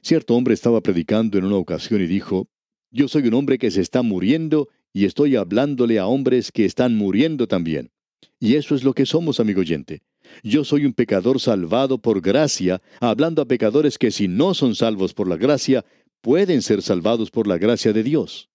Cierto 0.02 0.34
hombre 0.34 0.52
estaba 0.52 0.82
predicando 0.82 1.38
en 1.38 1.46
una 1.46 1.56
ocasión 1.56 2.02
y 2.02 2.06
dijo, 2.06 2.48
Yo 2.90 3.08
soy 3.08 3.28
un 3.28 3.34
hombre 3.34 3.56
que 3.56 3.70
se 3.70 3.80
está 3.80 4.02
muriendo 4.02 4.68
y 4.92 5.04
estoy 5.04 5.36
hablándole 5.36 5.98
a 5.98 6.06
hombres 6.06 6.50
que 6.52 6.64
están 6.64 6.96
muriendo 6.96 7.46
también. 7.46 7.90
Y 8.38 8.54
eso 8.56 8.74
es 8.74 8.84
lo 8.84 8.94
que 8.94 9.06
somos, 9.06 9.40
amigo 9.40 9.60
oyente. 9.60 10.02
Yo 10.42 10.64
soy 10.64 10.84
un 10.84 10.92
pecador 10.92 11.40
salvado 11.40 11.98
por 11.98 12.20
gracia, 12.20 12.80
hablando 13.00 13.42
a 13.42 13.46
pecadores 13.46 13.98
que 13.98 14.10
si 14.10 14.28
no 14.28 14.54
son 14.54 14.74
salvos 14.74 15.14
por 15.14 15.28
la 15.28 15.36
gracia, 15.36 15.84
pueden 16.20 16.62
ser 16.62 16.82
salvados 16.82 17.30
por 17.30 17.46
la 17.46 17.58
gracia 17.58 17.92
de 17.92 18.02
Dios. 18.02 18.48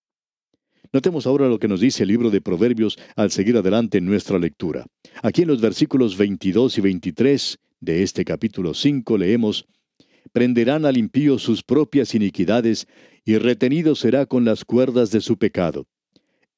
Notemos 0.94 1.28
ahora 1.28 1.48
lo 1.48 1.60
que 1.60 1.68
nos 1.68 1.82
dice 1.82 2.04
el 2.04 2.10
libro 2.10 2.30
de 2.30 2.42
Proverbios 2.42 2.98
al 3.16 3.32
seguir 3.32 3.58
adelante 3.58 3.98
en 3.98 4.06
nuestra 4.06 4.40
lectura. 4.40 4.86
Aquí 5.24 5.42
en 5.42 5.50
los 5.50 5.62
versículos 5.62 6.16
22 6.18 6.78
y 6.78 6.82
23 6.82 7.60
de 7.82 8.04
este 8.04 8.24
capítulo 8.24 8.74
5 8.74 9.18
leemos, 9.18 9.68
Prenderán 10.32 10.86
al 10.86 10.98
impío 10.98 11.38
sus 11.38 11.64
propias 11.64 12.16
iniquidades, 12.16 12.88
y 13.24 13.38
retenido 13.38 13.96
será 13.96 14.26
con 14.26 14.46
las 14.46 14.66
cuerdas 14.66 15.12
de 15.12 15.22
su 15.22 15.38
pecado. 15.38 15.88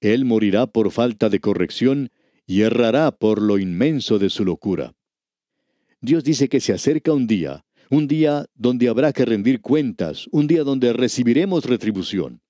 Él 0.01 0.25
morirá 0.25 0.67
por 0.67 0.91
falta 0.91 1.29
de 1.29 1.39
corrección, 1.39 2.11
y 2.45 2.61
errará 2.61 3.11
por 3.11 3.41
lo 3.41 3.59
inmenso 3.59 4.19
de 4.19 4.29
su 4.29 4.45
locura. 4.45 4.95
Dios 5.99 6.23
dice 6.23 6.47
que 6.47 6.61
se 6.61 6.73
acerca 6.73 7.11
un 7.11 7.27
día, 7.27 7.65
un 7.89 8.07
día 8.07 8.45
donde 8.55 8.87
habrá 8.87 9.11
que 9.11 9.25
rendir 9.25 9.61
cuentas, 9.61 10.27
un 10.31 10.47
día 10.47 10.63
donde 10.63 10.93
recibiremos 10.93 11.65
retribución. 11.65 12.41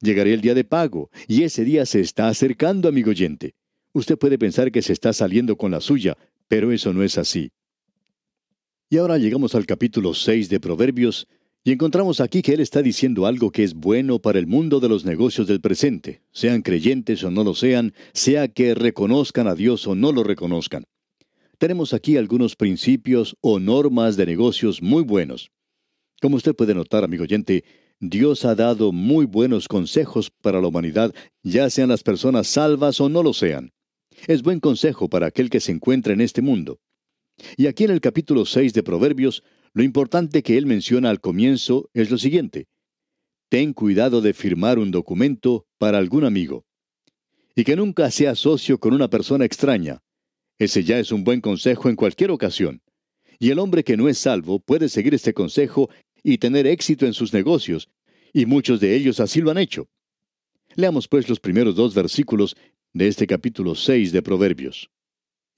Llegará 0.00 0.30
el 0.30 0.40
día 0.40 0.54
de 0.54 0.64
pago, 0.64 1.10
y 1.28 1.42
ese 1.42 1.64
día 1.64 1.86
se 1.86 2.00
está 2.00 2.28
acercando, 2.28 2.88
amigo 2.88 3.10
oyente. 3.10 3.54
Usted 3.92 4.18
puede 4.18 4.38
pensar 4.38 4.72
que 4.72 4.82
se 4.82 4.92
está 4.92 5.12
saliendo 5.12 5.56
con 5.56 5.70
la 5.70 5.80
suya, 5.80 6.16
pero 6.48 6.72
eso 6.72 6.92
no 6.92 7.02
es 7.02 7.16
así. 7.16 7.52
Y 8.88 8.98
ahora 8.98 9.18
llegamos 9.18 9.54
al 9.54 9.66
capítulo 9.66 10.14
6 10.14 10.48
de 10.48 10.60
Proverbios, 10.60 11.26
y 11.66 11.72
encontramos 11.72 12.20
aquí 12.20 12.42
que 12.42 12.52
él 12.52 12.60
está 12.60 12.80
diciendo 12.80 13.26
algo 13.26 13.50
que 13.50 13.64
es 13.64 13.74
bueno 13.74 14.20
para 14.20 14.38
el 14.38 14.46
mundo 14.46 14.78
de 14.78 14.88
los 14.88 15.04
negocios 15.04 15.48
del 15.48 15.60
presente, 15.60 16.22
sean 16.30 16.62
creyentes 16.62 17.24
o 17.24 17.32
no 17.32 17.42
lo 17.42 17.56
sean, 17.56 17.92
sea 18.12 18.46
que 18.46 18.72
reconozcan 18.76 19.48
a 19.48 19.56
Dios 19.56 19.84
o 19.88 19.96
no 19.96 20.12
lo 20.12 20.22
reconozcan. 20.22 20.84
Tenemos 21.58 21.92
aquí 21.92 22.16
algunos 22.18 22.54
principios 22.54 23.34
o 23.40 23.58
normas 23.58 24.16
de 24.16 24.26
negocios 24.26 24.80
muy 24.80 25.02
buenos. 25.02 25.50
Como 26.22 26.36
usted 26.36 26.54
puede 26.54 26.72
notar, 26.72 27.02
amigo 27.02 27.24
oyente, 27.24 27.64
Dios 27.98 28.44
ha 28.44 28.54
dado 28.54 28.92
muy 28.92 29.26
buenos 29.26 29.66
consejos 29.66 30.30
para 30.30 30.60
la 30.60 30.68
humanidad, 30.68 31.12
ya 31.42 31.68
sean 31.68 31.88
las 31.88 32.04
personas 32.04 32.46
salvas 32.46 33.00
o 33.00 33.08
no 33.08 33.24
lo 33.24 33.32
sean. 33.32 33.72
Es 34.28 34.42
buen 34.44 34.60
consejo 34.60 35.08
para 35.08 35.26
aquel 35.26 35.50
que 35.50 35.58
se 35.58 35.72
encuentra 35.72 36.12
en 36.12 36.20
este 36.20 36.42
mundo. 36.42 36.78
Y 37.56 37.66
aquí 37.66 37.82
en 37.82 37.90
el 37.90 38.00
capítulo 38.00 38.44
6 38.44 38.72
de 38.72 38.84
Proverbios, 38.84 39.42
lo 39.76 39.82
importante 39.82 40.42
que 40.42 40.56
él 40.56 40.64
menciona 40.64 41.10
al 41.10 41.20
comienzo 41.20 41.90
es 41.92 42.10
lo 42.10 42.16
siguiente. 42.16 42.66
Ten 43.50 43.74
cuidado 43.74 44.22
de 44.22 44.32
firmar 44.32 44.78
un 44.78 44.90
documento 44.90 45.66
para 45.76 45.98
algún 45.98 46.24
amigo. 46.24 46.64
Y 47.54 47.62
que 47.64 47.76
nunca 47.76 48.10
sea 48.10 48.34
socio 48.36 48.80
con 48.80 48.94
una 48.94 49.10
persona 49.10 49.44
extraña. 49.44 50.00
Ese 50.58 50.82
ya 50.82 50.98
es 50.98 51.12
un 51.12 51.24
buen 51.24 51.42
consejo 51.42 51.90
en 51.90 51.96
cualquier 51.96 52.30
ocasión. 52.30 52.80
Y 53.38 53.50
el 53.50 53.58
hombre 53.58 53.84
que 53.84 53.98
no 53.98 54.08
es 54.08 54.16
salvo 54.16 54.60
puede 54.60 54.88
seguir 54.88 55.12
este 55.14 55.34
consejo 55.34 55.90
y 56.22 56.38
tener 56.38 56.66
éxito 56.66 57.04
en 57.04 57.12
sus 57.12 57.34
negocios, 57.34 57.90
y 58.32 58.46
muchos 58.46 58.80
de 58.80 58.96
ellos 58.96 59.20
así 59.20 59.42
lo 59.42 59.50
han 59.50 59.58
hecho. 59.58 59.90
Leamos 60.74 61.06
pues 61.06 61.28
los 61.28 61.38
primeros 61.38 61.76
dos 61.76 61.94
versículos 61.94 62.56
de 62.94 63.08
este 63.08 63.26
capítulo 63.26 63.74
6 63.74 64.10
de 64.12 64.22
Proverbios. 64.22 64.88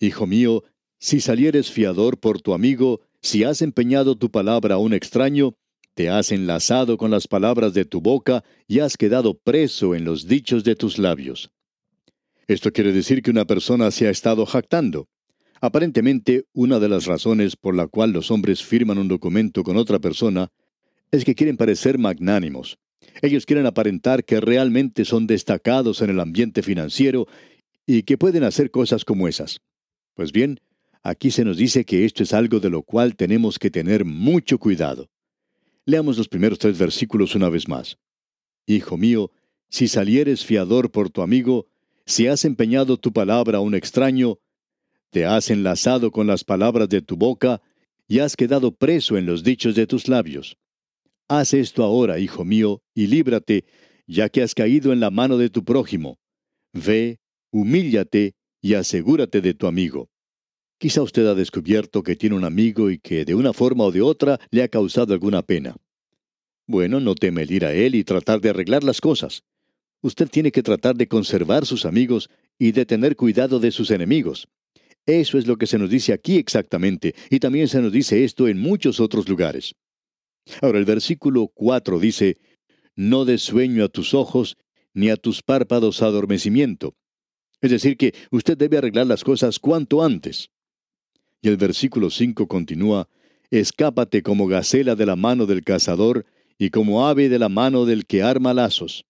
Hijo 0.01 0.27
mío, 0.27 0.65
si 0.99 1.21
salieres 1.21 1.71
fiador 1.71 2.19
por 2.19 2.43
tu 2.43 2.53
amigo, 2.53 3.03
si 3.21 3.45
has 3.45 3.63
empeñado 3.63 4.17
tu 4.17 4.31
palabra 4.31 4.77
a 4.77 4.79
un 4.79 4.95
extraño, 4.95 5.55
te 5.95 6.09
has 6.09 6.31
enlazado 6.31 6.97
con 6.97 7.11
las 7.11 7.27
palabras 7.27 7.75
de 7.75 7.85
tu 7.85 8.01
boca 8.01 8.45
y 8.69 8.79
has 8.79 8.97
quedado 8.97 9.39
preso 9.39 9.95
en 9.95 10.05
los 10.05 10.29
dichos 10.29 10.63
de 10.63 10.77
tus 10.77 10.99
labios. 10.99 11.51
Esto 12.47 12.73
quiere 12.73 12.93
decir 12.93 13.23
que 13.23 13.31
una 13.31 13.45
persona 13.45 13.91
se 13.91 14.07
ha 14.07 14.11
estado 14.11 14.47
jactando. 14.47 15.09
Aparentemente, 15.61 16.45
una 16.53 16.79
de 16.79 16.89
las 16.89 17.07
razones 17.07 17.57
por 17.57 17.75
la 17.75 17.89
cual 17.89 18.13
los 18.13 18.31
hombres 18.31 18.63
firman 18.63 18.99
un 18.99 19.09
documento 19.09 19.65
con 19.65 19.77
otra 19.77 19.99
persona 19.99 20.49
es 21.11 21.25
que 21.25 21.35
quieren 21.35 21.57
parecer 21.57 21.99
magnánimos. 21.99 22.79
Ellos 23.23 23.45
quieren 23.45 23.67
aparentar 23.67 24.25
que 24.25 24.41
realmente 24.41 25.05
son 25.05 25.27
destacados 25.27 26.01
en 26.01 26.11
el 26.11 26.21
ambiente 26.21 26.63
financiero 26.63 27.27
y 27.87 28.05
que 28.05 28.19
pueden 28.19 28.45
hacer 28.45 28.71
cosas 28.71 29.05
como 29.05 29.27
esas. 29.27 29.61
Pues 30.15 30.31
bien, 30.31 30.61
Aquí 31.03 31.31
se 31.31 31.45
nos 31.45 31.57
dice 31.57 31.85
que 31.85 32.05
esto 32.05 32.23
es 32.23 32.33
algo 32.33 32.61
de 32.61 32.71
lo 32.71 32.83
cual 32.83 33.17
tenemos 33.17 33.59
que 33.59 33.71
tener 33.71 34.05
mucho 34.05 34.59
cuidado. 34.59 35.09
Leamos 35.85 36.19
los 36.19 36.29
primeros 36.29 36.59
tres 36.59 36.79
versículos 36.79 37.35
una 37.35 37.49
vez 37.49 37.69
más. 37.69 37.99
Hijo 38.67 38.97
mío, 38.97 39.31
si 39.71 39.89
salieres 39.89 40.45
fiador 40.45 40.91
por 40.91 41.11
tu 41.11 41.23
amigo, 41.23 41.67
si 42.05 42.27
has 42.27 42.45
empeñado 42.45 42.97
tu 42.97 43.13
palabra 43.13 43.59
a 43.59 43.61
un 43.61 43.75
extraño, 43.75 44.39
te 45.11 45.25
has 45.25 45.51
enlazado 45.51 46.11
con 46.11 46.27
las 46.27 46.45
palabras 46.45 46.89
de 46.89 47.03
tu 47.03 47.17
boca 47.17 47.63
y 48.07 48.19
has 48.19 48.37
quedado 48.37 48.73
preso 48.73 49.17
en 49.17 49.27
los 49.27 49.43
dichos 49.43 49.75
de 49.75 49.87
tus 49.87 50.09
labios. 50.09 50.57
Haz 51.29 51.53
esto 51.55 51.85
ahora, 51.85 52.19
hijo 52.19 52.45
mío, 52.45 52.83
y 52.95 53.07
líbrate, 53.07 53.65
ya 54.07 54.29
que 54.31 54.43
has 54.43 54.55
caído 54.55 54.93
en 54.93 55.01
la 55.01 55.11
mano 55.11 55.37
de 55.37 55.51
tu 55.51 55.65
prójimo. 55.65 56.19
Ve, 56.73 57.19
humíllate 57.51 58.35
y 58.63 58.75
asegúrate 58.75 59.41
de 59.41 59.55
tu 59.55 59.67
amigo. 59.67 60.09
Quizá 60.79 61.03
usted 61.03 61.27
ha 61.27 61.35
descubierto 61.35 62.05
que 62.05 62.15
tiene 62.15 62.37
un 62.37 62.45
amigo 62.45 62.89
y 62.89 62.99
que 62.99 63.25
de 63.25 63.35
una 63.35 63.53
forma 63.53 63.83
o 63.85 63.91
de 63.91 64.01
otra 64.01 64.39
le 64.51 64.63
ha 64.63 64.69
causado 64.69 65.13
alguna 65.13 65.43
pena. 65.43 65.75
Bueno, 66.69 67.01
no 67.01 67.17
teme 67.17 67.43
el 67.43 67.51
ir 67.51 67.65
a 67.65 67.73
él 67.73 67.97
y 67.97 68.05
tratar 68.05 68.41
de 68.41 68.51
arreglar 68.51 68.85
las 68.85 69.01
cosas. 69.01 69.43
Usted 70.03 70.29
tiene 70.29 70.53
que 70.53 70.63
tratar 70.63 70.95
de 70.95 71.09
conservar 71.09 71.67
sus 71.67 71.85
amigos 71.85 72.31
y 72.59 72.71
de 72.71 72.87
tener 72.87 73.17
cuidado 73.17 73.59
de 73.59 73.73
sus 73.73 73.91
enemigos. 73.91 74.47
Eso 75.05 75.39
es 75.39 75.49
lo 75.49 75.57
que 75.57 75.67
se 75.67 75.79
nos 75.79 75.91
dice 75.91 76.13
aquí 76.13 76.37
exactamente, 76.37 77.15
y 77.31 77.41
también 77.41 77.67
se 77.67 77.81
nos 77.81 77.91
dice 77.91 78.23
esto 78.23 78.47
en 78.47 78.61
muchos 78.61 79.01
otros 79.01 79.29
lugares. 79.29 79.75
Ahora 80.61 80.79
el 80.79 80.85
versículo 80.85 81.49
4 81.49 81.99
dice, 81.99 82.37
No 82.95 83.25
des 83.25 83.43
sueño 83.43 83.85
a 83.85 83.89
tus 83.89 84.15
ojos, 84.15 84.57
ni 84.95 85.11
a 85.11 85.17
tus 85.17 85.43
párpados 85.43 86.03
adormecimiento. 86.03 86.95
Es 87.61 87.73
decir, 87.73 87.97
que 87.97 88.15
usted 88.31 88.57
debe 88.57 88.79
arreglar 88.79 89.07
las 89.07 89.25
cosas 89.25 89.59
cuanto 89.59 90.05
antes. 90.05 90.51
Y 91.41 91.49
el 91.49 91.57
versículo 91.57 92.11
5 92.11 92.47
continúa, 92.49 93.09
Escápate 93.51 94.23
como 94.23 94.47
gacela 94.47 94.95
de 94.95 95.07
la 95.07 95.17
mano 95.17 95.47
del 95.47 95.65
cazador 95.65 96.27
y 96.59 96.71
como 96.71 97.07
ave 97.07 97.29
de 97.31 97.39
la 97.39 97.49
mano 97.49 97.87
del 97.87 98.05
que 98.05 98.23
arma 98.23 98.53
lazos. 98.53 99.07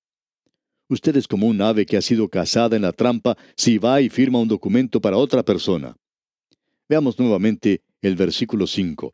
Usted 0.89 1.17
es 1.17 1.27
como 1.27 1.49
un 1.49 1.61
ave 1.61 1.87
que 1.87 1.97
ha 1.97 2.03
sido 2.03 2.29
cazada 2.29 2.77
en 2.77 2.83
la 2.83 2.93
trampa 2.93 3.37
si 3.57 3.79
va 3.79 4.01
y 4.01 4.09
firma 4.09 4.39
un 4.39 4.49
documento 4.49 5.01
para 5.01 5.17
otra 5.17 5.43
persona. 5.43 5.97
Veamos 6.89 7.19
nuevamente 7.19 7.83
el 8.01 8.15
versículo 8.15 8.67
5. 8.67 9.13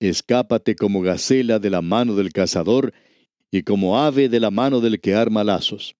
Escápate 0.00 0.74
como 0.74 1.00
gacela 1.00 1.58
de 1.58 1.70
la 1.70 1.80
mano 1.80 2.16
del 2.16 2.32
cazador 2.32 2.92
y 3.50 3.62
como 3.62 3.98
ave 3.98 4.28
de 4.28 4.40
la 4.40 4.50
mano 4.50 4.80
del 4.80 5.00
que 5.00 5.14
arma 5.14 5.44
lazos. 5.44 5.94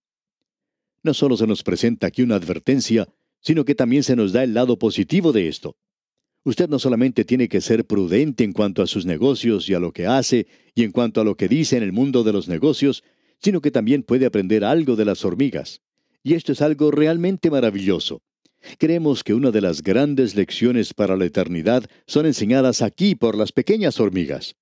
No 1.03 1.13
solo 1.13 1.37
se 1.37 1.47
nos 1.47 1.63
presenta 1.63 2.07
aquí 2.07 2.21
una 2.21 2.35
advertencia, 2.35 3.07
sino 3.39 3.63
que 3.63 3.75
también 3.75 4.03
se 4.03 4.15
nos 4.15 4.33
da 4.33 4.43
el 4.43 4.53
lado 4.53 4.77
positivo 4.77 5.31
de 5.31 5.47
esto. 5.47 5.77
Usted 6.43 6.69
no 6.69 6.79
solamente 6.79 7.23
tiene 7.23 7.47
que 7.47 7.61
ser 7.61 7.85
prudente 7.85 8.43
en 8.43 8.51
cuanto 8.51 8.81
a 8.81 8.87
sus 8.87 9.05
negocios 9.05 9.69
y 9.69 9.75
a 9.75 9.79
lo 9.79 9.91
que 9.91 10.07
hace 10.07 10.47
y 10.73 10.83
en 10.83 10.91
cuanto 10.91 11.21
a 11.21 11.23
lo 11.23 11.35
que 11.35 11.47
dice 11.47 11.77
en 11.77 11.83
el 11.83 11.91
mundo 11.91 12.23
de 12.23 12.33
los 12.33 12.47
negocios, 12.47 13.03
sino 13.39 13.61
que 13.61 13.69
también 13.69 14.01
puede 14.01 14.25
aprender 14.25 14.63
algo 14.63 14.95
de 14.95 15.05
las 15.05 15.23
hormigas. 15.23 15.81
Y 16.23 16.33
esto 16.33 16.51
es 16.51 16.61
algo 16.61 16.89
realmente 16.89 17.51
maravilloso. 17.51 18.21
Creemos 18.77 19.23
que 19.23 19.33
una 19.33 19.51
de 19.51 19.61
las 19.61 19.83
grandes 19.83 20.35
lecciones 20.35 20.93
para 20.93 21.15
la 21.15 21.25
eternidad 21.25 21.85
son 22.07 22.25
enseñadas 22.25 22.81
aquí 22.81 23.15
por 23.15 23.35
las 23.35 23.51
pequeñas 23.51 23.99
hormigas. 23.99 24.55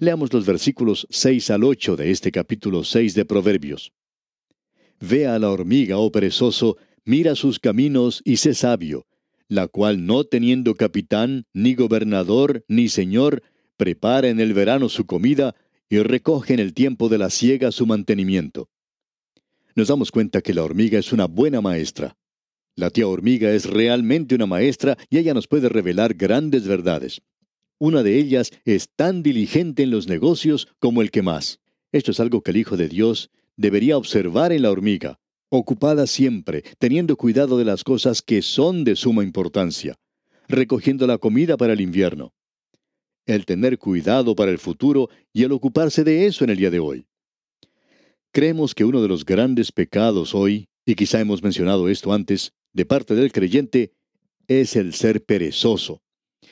Leamos 0.00 0.32
los 0.32 0.44
versículos 0.44 1.06
6 1.10 1.50
al 1.50 1.64
8 1.64 1.96
de 1.96 2.10
este 2.10 2.32
capítulo 2.32 2.84
6 2.84 3.14
de 3.14 3.24
Proverbios. 3.24 3.92
Ve 5.00 5.26
a 5.26 5.38
la 5.38 5.50
hormiga, 5.50 5.98
oh 5.98 6.10
perezoso, 6.10 6.76
mira 7.04 7.34
sus 7.34 7.58
caminos 7.58 8.22
y 8.24 8.38
sé 8.38 8.54
sabio, 8.54 9.06
la 9.54 9.68
cual 9.68 10.04
no 10.06 10.24
teniendo 10.24 10.74
capitán, 10.74 11.46
ni 11.52 11.74
gobernador, 11.74 12.64
ni 12.68 12.88
señor, 12.88 13.42
prepara 13.76 14.28
en 14.28 14.40
el 14.40 14.54
verano 14.54 14.88
su 14.88 15.06
comida 15.06 15.54
y 15.88 15.98
recoge 15.98 16.54
en 16.54 16.60
el 16.60 16.74
tiempo 16.74 17.08
de 17.08 17.18
la 17.18 17.30
siega 17.30 17.72
su 17.72 17.86
mantenimiento. 17.86 18.68
Nos 19.74 19.88
damos 19.88 20.10
cuenta 20.10 20.40
que 20.40 20.54
la 20.54 20.62
hormiga 20.62 20.98
es 20.98 21.12
una 21.12 21.26
buena 21.26 21.60
maestra. 21.60 22.16
La 22.76 22.90
tía 22.90 23.06
hormiga 23.06 23.52
es 23.52 23.66
realmente 23.66 24.34
una 24.34 24.46
maestra 24.46 24.96
y 25.08 25.18
ella 25.18 25.34
nos 25.34 25.46
puede 25.46 25.68
revelar 25.68 26.14
grandes 26.14 26.66
verdades. 26.66 27.22
Una 27.78 28.02
de 28.02 28.18
ellas 28.18 28.50
es 28.64 28.88
tan 28.94 29.22
diligente 29.22 29.82
en 29.82 29.90
los 29.90 30.08
negocios 30.08 30.68
como 30.78 31.02
el 31.02 31.10
que 31.10 31.22
más. 31.22 31.60
Esto 31.92 32.10
es 32.10 32.20
algo 32.20 32.42
que 32.42 32.50
el 32.50 32.56
Hijo 32.56 32.76
de 32.76 32.88
Dios 32.88 33.30
debería 33.56 33.96
observar 33.96 34.52
en 34.52 34.62
la 34.62 34.70
hormiga 34.70 35.20
ocupada 35.58 36.06
siempre, 36.06 36.62
teniendo 36.78 37.16
cuidado 37.16 37.58
de 37.58 37.64
las 37.64 37.84
cosas 37.84 38.22
que 38.22 38.42
son 38.42 38.84
de 38.84 38.96
suma 38.96 39.22
importancia, 39.22 39.96
recogiendo 40.48 41.06
la 41.06 41.18
comida 41.18 41.56
para 41.56 41.72
el 41.72 41.80
invierno, 41.80 42.32
el 43.26 43.46
tener 43.46 43.78
cuidado 43.78 44.34
para 44.34 44.50
el 44.50 44.58
futuro 44.58 45.08
y 45.32 45.44
el 45.44 45.52
ocuparse 45.52 46.04
de 46.04 46.26
eso 46.26 46.44
en 46.44 46.50
el 46.50 46.58
día 46.58 46.70
de 46.70 46.78
hoy. 46.78 47.06
Creemos 48.32 48.74
que 48.74 48.84
uno 48.84 49.00
de 49.00 49.08
los 49.08 49.24
grandes 49.24 49.70
pecados 49.72 50.34
hoy, 50.34 50.68
y 50.84 50.94
quizá 50.94 51.20
hemos 51.20 51.42
mencionado 51.42 51.88
esto 51.88 52.12
antes, 52.12 52.52
de 52.72 52.84
parte 52.84 53.14
del 53.14 53.32
creyente, 53.32 53.92
es 54.48 54.76
el 54.76 54.92
ser 54.92 55.24
perezoso. 55.24 56.02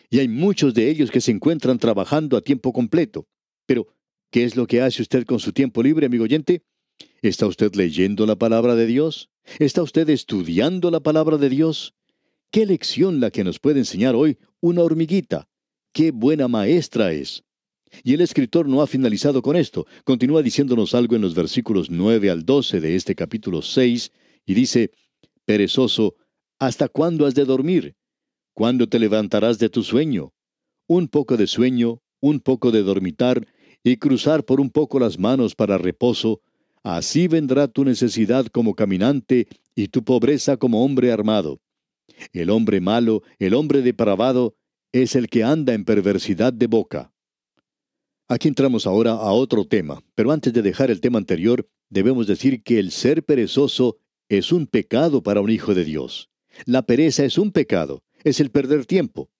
Y 0.08 0.20
hay 0.20 0.28
muchos 0.28 0.74
de 0.74 0.88
ellos 0.88 1.10
que 1.10 1.20
se 1.20 1.32
encuentran 1.32 1.78
trabajando 1.78 2.36
a 2.36 2.40
tiempo 2.40 2.72
completo. 2.72 3.26
Pero, 3.66 3.88
¿qué 4.30 4.44
es 4.44 4.56
lo 4.56 4.66
que 4.66 4.80
hace 4.80 5.02
usted 5.02 5.24
con 5.24 5.40
su 5.40 5.52
tiempo 5.52 5.82
libre, 5.82 6.06
amigo 6.06 6.24
oyente? 6.24 6.62
¿Está 7.22 7.46
usted 7.46 7.72
leyendo 7.76 8.26
la 8.26 8.34
palabra 8.34 8.74
de 8.74 8.84
Dios? 8.84 9.30
¿Está 9.60 9.80
usted 9.80 10.08
estudiando 10.10 10.90
la 10.90 10.98
palabra 10.98 11.36
de 11.36 11.48
Dios? 11.48 11.94
¿Qué 12.50 12.66
lección 12.66 13.20
la 13.20 13.30
que 13.30 13.44
nos 13.44 13.60
puede 13.60 13.78
enseñar 13.78 14.16
hoy 14.16 14.38
una 14.60 14.82
hormiguita? 14.82 15.48
¡Qué 15.92 16.10
buena 16.10 16.48
maestra 16.48 17.12
es! 17.12 17.44
Y 18.02 18.14
el 18.14 18.22
escritor 18.22 18.68
no 18.68 18.82
ha 18.82 18.88
finalizado 18.88 19.40
con 19.40 19.54
esto. 19.54 19.86
Continúa 20.02 20.42
diciéndonos 20.42 20.96
algo 20.96 21.14
en 21.14 21.22
los 21.22 21.36
versículos 21.36 21.90
9 21.90 22.28
al 22.28 22.44
12 22.44 22.80
de 22.80 22.96
este 22.96 23.14
capítulo 23.14 23.62
6 23.62 24.10
y 24.44 24.54
dice, 24.54 24.90
Perezoso, 25.44 26.16
¿hasta 26.58 26.88
cuándo 26.88 27.24
has 27.24 27.36
de 27.36 27.44
dormir? 27.44 27.94
¿Cuándo 28.52 28.88
te 28.88 28.98
levantarás 28.98 29.60
de 29.60 29.68
tu 29.68 29.84
sueño? 29.84 30.32
Un 30.88 31.06
poco 31.06 31.36
de 31.36 31.46
sueño, 31.46 32.02
un 32.18 32.40
poco 32.40 32.72
de 32.72 32.82
dormitar 32.82 33.46
y 33.84 33.98
cruzar 33.98 34.44
por 34.44 34.60
un 34.60 34.70
poco 34.70 34.98
las 34.98 35.20
manos 35.20 35.54
para 35.54 35.78
reposo, 35.78 36.40
así 36.82 37.28
vendrá 37.28 37.68
tu 37.68 37.84
necesidad 37.84 38.46
como 38.46 38.74
caminante 38.74 39.48
y 39.74 39.88
tu 39.88 40.04
pobreza 40.04 40.56
como 40.56 40.84
hombre 40.84 41.12
armado. 41.12 41.60
El 42.32 42.50
hombre 42.50 42.80
malo, 42.80 43.22
el 43.38 43.54
hombre 43.54 43.82
depravado, 43.82 44.54
es 44.92 45.16
el 45.16 45.28
que 45.28 45.42
anda 45.42 45.74
en 45.74 45.84
perversidad 45.84 46.52
de 46.52 46.66
boca. 46.66 47.12
Aquí 48.28 48.48
entramos 48.48 48.86
ahora 48.86 49.12
a 49.12 49.32
otro 49.32 49.66
tema, 49.66 50.02
pero 50.14 50.32
antes 50.32 50.52
de 50.52 50.62
dejar 50.62 50.90
el 50.90 51.00
tema 51.00 51.18
anterior, 51.18 51.68
debemos 51.90 52.26
decir 52.26 52.62
que 52.62 52.78
el 52.78 52.90
ser 52.90 53.24
perezoso 53.24 53.98
es 54.28 54.52
un 54.52 54.66
pecado 54.66 55.22
para 55.22 55.40
un 55.40 55.50
hijo 55.50 55.74
de 55.74 55.84
Dios. 55.84 56.30
La 56.64 56.82
pereza 56.82 57.24
es 57.24 57.36
un 57.36 57.52
pecado, 57.52 58.02
es 58.24 58.40
el 58.40 58.50
perder 58.50 58.86
tiempo. 58.86 59.30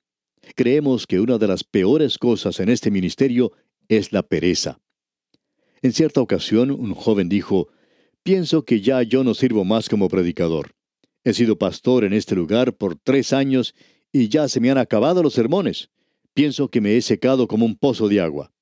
Creemos 0.55 1.07
que 1.07 1.21
una 1.21 1.39
de 1.39 1.47
las 1.47 1.65
peores 1.65 2.19
cosas 2.19 2.61
en 2.61 2.69
este 2.69 2.91
ministerio 2.91 3.53
es 3.89 4.13
la 4.13 4.23
pereza. 4.23 4.82
En 5.83 5.93
cierta 5.93 6.21
ocasión, 6.21 6.71
un 6.71 6.95
joven 6.95 7.29
dijo, 7.29 7.69
Pienso 8.23 8.65
que 8.65 8.81
ya 8.81 9.03
yo 9.03 9.25
no 9.25 9.35
sirvo 9.35 9.65
más 9.65 9.89
como 9.89 10.09
predicador. 10.09 10.77
He 11.25 11.33
sido 11.33 11.59
pastor 11.59 12.05
en 12.05 12.13
este 12.13 12.37
lugar 12.37 12.77
por 12.77 12.97
tres 12.97 13.33
años 13.33 13.75
y 14.13 14.29
ya 14.29 14.49
se 14.49 14.61
me 14.61 14.71
han 14.71 14.79
acabado 14.79 15.25
los 15.25 15.35
sermones. 15.35 15.91
Pienso 16.35 16.69
que 16.69 16.81
me 16.81 16.97
he 16.97 17.03
secado 17.03 17.49
como 17.49 17.67
un 17.67 17.77
pozo 17.77 18.09
de 18.09 18.21
agua. 18.21 18.53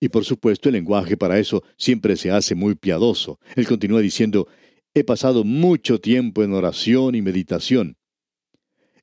Y 0.00 0.08
por 0.08 0.24
supuesto 0.24 0.70
el 0.70 0.74
lenguaje 0.74 1.16
para 1.16 1.38
eso 1.38 1.62
siempre 1.76 2.16
se 2.16 2.30
hace 2.30 2.54
muy 2.54 2.74
piadoso. 2.74 3.38
Él 3.54 3.68
continúa 3.68 4.00
diciendo, 4.00 4.48
he 4.94 5.04
pasado 5.04 5.44
mucho 5.44 6.00
tiempo 6.00 6.42
en 6.42 6.54
oración 6.54 7.14
y 7.14 7.22
meditación. 7.22 7.98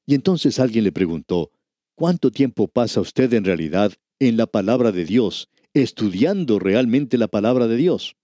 Y 0.07 0.15
entonces 0.15 0.59
alguien 0.59 0.83
le 0.83 0.91
preguntó, 0.91 1.51
¿cuánto 1.93 2.31
tiempo 2.31 2.67
pasa 2.67 2.99
usted 2.99 3.31
en 3.33 3.45
realidad 3.45 3.93
en 4.19 4.37
la 4.37 4.47
palabra 4.47 4.91
de 4.91 5.05
Dios, 5.05 5.49
estudiando 5.73 6.59
realmente 6.59 7.17
la 7.17 7.27
palabra 7.27 7.67
de 7.67 7.77
Dios? 7.77 8.15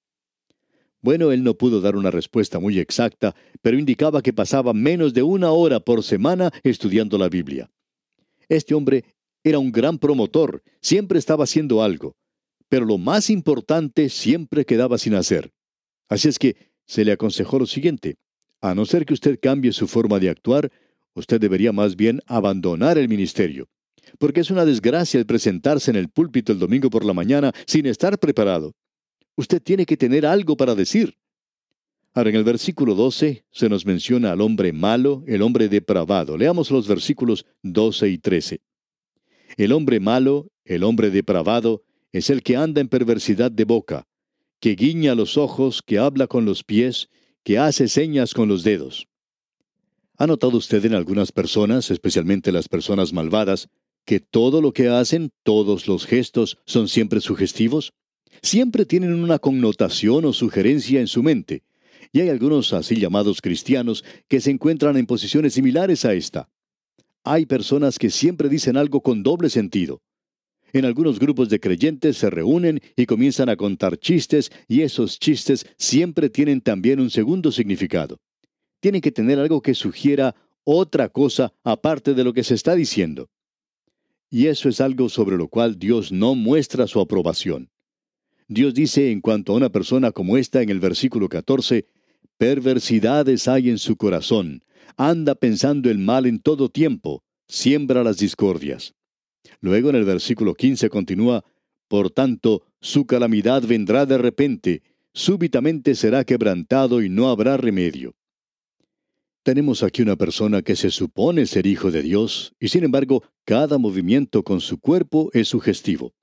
Bueno, 1.01 1.31
él 1.31 1.43
no 1.43 1.53
pudo 1.53 1.81
dar 1.81 1.95
una 1.95 2.11
respuesta 2.11 2.59
muy 2.59 2.79
exacta, 2.79 3.35
pero 3.61 3.77
indicaba 3.77 4.21
que 4.21 4.33
pasaba 4.33 4.73
menos 4.73 5.13
de 5.13 5.23
una 5.23 5.51
hora 5.51 5.79
por 5.79 6.03
semana 6.03 6.51
estudiando 6.63 7.17
la 7.17 7.29
Biblia. 7.29 7.69
Este 8.49 8.73
hombre 8.73 9.05
era 9.43 9.59
un 9.59 9.71
gran 9.71 9.99
promotor, 9.99 10.63
siempre 10.81 11.19
estaba 11.19 11.43
haciendo 11.43 11.83
algo 11.83 12.15
pero 12.69 12.85
lo 12.85 12.97
más 12.97 13.29
importante 13.29 14.09
siempre 14.09 14.65
quedaba 14.65 14.97
sin 14.97 15.15
hacer. 15.15 15.51
Así 16.09 16.27
es 16.27 16.39
que 16.39 16.55
se 16.85 17.05
le 17.05 17.11
aconsejó 17.11 17.59
lo 17.59 17.65
siguiente, 17.65 18.15
a 18.61 18.75
no 18.75 18.85
ser 18.85 19.05
que 19.05 19.13
usted 19.13 19.39
cambie 19.41 19.71
su 19.71 19.87
forma 19.87 20.19
de 20.19 20.29
actuar, 20.29 20.71
usted 21.13 21.39
debería 21.39 21.71
más 21.71 21.95
bien 21.95 22.21
abandonar 22.27 22.97
el 22.97 23.09
ministerio, 23.09 23.67
porque 24.19 24.41
es 24.41 24.51
una 24.51 24.65
desgracia 24.65 25.19
el 25.19 25.25
presentarse 25.25 25.91
en 25.91 25.97
el 25.97 26.09
púlpito 26.09 26.51
el 26.51 26.59
domingo 26.59 26.89
por 26.89 27.05
la 27.05 27.13
mañana 27.13 27.51
sin 27.65 27.85
estar 27.85 28.17
preparado. 28.19 28.73
Usted 29.35 29.61
tiene 29.61 29.85
que 29.85 29.97
tener 29.97 30.25
algo 30.25 30.55
para 30.55 30.75
decir. 30.75 31.17
Ahora, 32.13 32.29
en 32.29 32.37
el 32.37 32.45
versículo 32.45 32.95
12 32.95 33.45
se 33.51 33.69
nos 33.69 33.85
menciona 33.85 34.31
al 34.31 34.39
hombre 34.39 34.71
malo, 34.71 35.23
el 35.27 35.41
hombre 35.41 35.67
depravado. 35.67 36.37
Leamos 36.37 36.71
los 36.71 36.87
versículos 36.87 37.45
12 37.63 38.09
y 38.09 38.17
13. 38.17 38.61
El 39.57 39.73
hombre 39.73 39.99
malo, 39.99 40.47
el 40.63 40.83
hombre 40.83 41.09
depravado, 41.09 41.83
es 42.13 42.29
el 42.29 42.41
que 42.41 42.55
anda 42.55 42.79
en 42.79 42.87
perversidad 42.87 43.51
de 43.51 43.65
boca, 43.65 44.07
que 44.61 44.75
guiña 44.75 45.15
los 45.15 45.37
ojos, 45.37 45.81
que 45.81 45.97
habla 45.97 46.27
con 46.27 46.45
los 46.45 46.63
pies, 46.63 47.09
que 47.43 47.57
hace 47.57 47.89
señas 47.89 48.33
con 48.33 48.47
los 48.47 48.63
dedos. 48.63 49.07
¿Ha 50.17 50.25
notado 50.25 50.57
usted 50.57 50.85
en 50.85 50.93
algunas 50.93 51.33
personas, 51.33 51.91
especialmente 51.91 52.53
las 52.53 52.69
personas 52.69 53.11
malvadas, 53.11 53.67
que 54.05 54.19
todo 54.19 54.61
lo 54.61 54.71
que 54.71 54.87
hacen, 54.87 55.31
todos 55.43 55.87
los 55.87 56.05
gestos, 56.05 56.57
son 56.65 56.87
siempre 56.87 57.19
sugestivos? 57.19 57.93
Siempre 58.41 58.85
tienen 58.85 59.13
una 59.13 59.39
connotación 59.39 60.25
o 60.25 60.33
sugerencia 60.33 60.99
en 60.99 61.07
su 61.07 61.23
mente, 61.23 61.63
y 62.11 62.21
hay 62.21 62.29
algunos 62.29 62.71
así 62.73 62.95
llamados 62.95 63.41
cristianos 63.41 64.03
que 64.27 64.39
se 64.39 64.51
encuentran 64.51 64.95
en 64.97 65.05
posiciones 65.05 65.53
similares 65.53 66.05
a 66.05 66.13
esta. 66.13 66.49
Hay 67.23 67.45
personas 67.45 67.97
que 67.97 68.09
siempre 68.09 68.49
dicen 68.49 68.77
algo 68.77 69.01
con 69.01 69.23
doble 69.23 69.49
sentido. 69.49 70.01
En 70.71 70.85
algunos 70.85 71.19
grupos 71.19 71.49
de 71.49 71.59
creyentes 71.59 72.17
se 72.17 72.29
reúnen 72.29 72.81
y 72.95 73.05
comienzan 73.05 73.49
a 73.49 73.55
contar 73.55 73.97
chistes 73.97 74.51
y 74.67 74.81
esos 74.81 75.19
chistes 75.19 75.65
siempre 75.77 76.29
tienen 76.29 76.61
también 76.61 76.99
un 76.99 77.09
segundo 77.09 77.51
significado. 77.51 78.19
Tienen 78.79 79.01
que 79.01 79.11
tener 79.11 79.39
algo 79.39 79.61
que 79.61 79.73
sugiera 79.73 80.35
otra 80.63 81.09
cosa 81.09 81.53
aparte 81.63 82.13
de 82.13 82.23
lo 82.23 82.33
que 82.33 82.43
se 82.43 82.53
está 82.53 82.75
diciendo. 82.75 83.29
Y 84.35 84.47
eso 84.47 84.67
es 84.67 84.81
algo 84.81 85.07
sobre 85.07 85.37
lo 85.37 85.47
cual 85.47 85.79
Dios 85.79 86.11
no 86.11 86.35
muestra 86.35 86.87
su 86.87 86.99
aprobación. 86.99 87.69
Dios 88.49 88.73
dice 88.73 89.09
en 89.09 89.21
cuanto 89.21 89.53
a 89.53 89.55
una 89.55 89.69
persona 89.69 90.11
como 90.11 90.35
esta 90.35 90.61
en 90.61 90.69
el 90.69 90.81
versículo 90.81 91.29
14, 91.29 91.85
perversidades 92.37 93.47
hay 93.47 93.69
en 93.69 93.77
su 93.77 93.95
corazón, 93.95 94.61
anda 94.97 95.35
pensando 95.35 95.89
el 95.89 95.99
mal 95.99 96.25
en 96.25 96.41
todo 96.41 96.67
tiempo, 96.67 97.23
siembra 97.47 98.03
las 98.03 98.17
discordias. 98.17 98.93
Luego 99.61 99.89
en 99.89 99.95
el 99.95 100.03
versículo 100.03 100.53
15 100.53 100.89
continúa, 100.89 101.45
Por 101.87 102.09
tanto, 102.09 102.63
su 102.81 103.05
calamidad 103.05 103.63
vendrá 103.63 104.05
de 104.05 104.17
repente, 104.17 104.83
súbitamente 105.13 105.95
será 105.95 106.25
quebrantado 106.25 107.01
y 107.01 107.07
no 107.07 107.29
habrá 107.29 107.55
remedio. 107.55 108.15
Tenemos 109.45 109.83
aquí 109.83 110.01
una 110.01 110.15
persona 110.15 110.63
que 110.63 110.75
se 110.75 110.89
supone 110.89 111.45
ser 111.45 111.67
hijo 111.67 111.91
de 111.91 112.01
Dios, 112.01 112.55
y 112.59 112.69
sin 112.69 112.83
embargo, 112.83 113.21
cada 113.45 113.77
movimiento 113.77 114.41
con 114.41 114.59
su 114.59 114.79
cuerpo 114.79 115.29
es 115.33 115.49
sugestivo. 115.49 116.15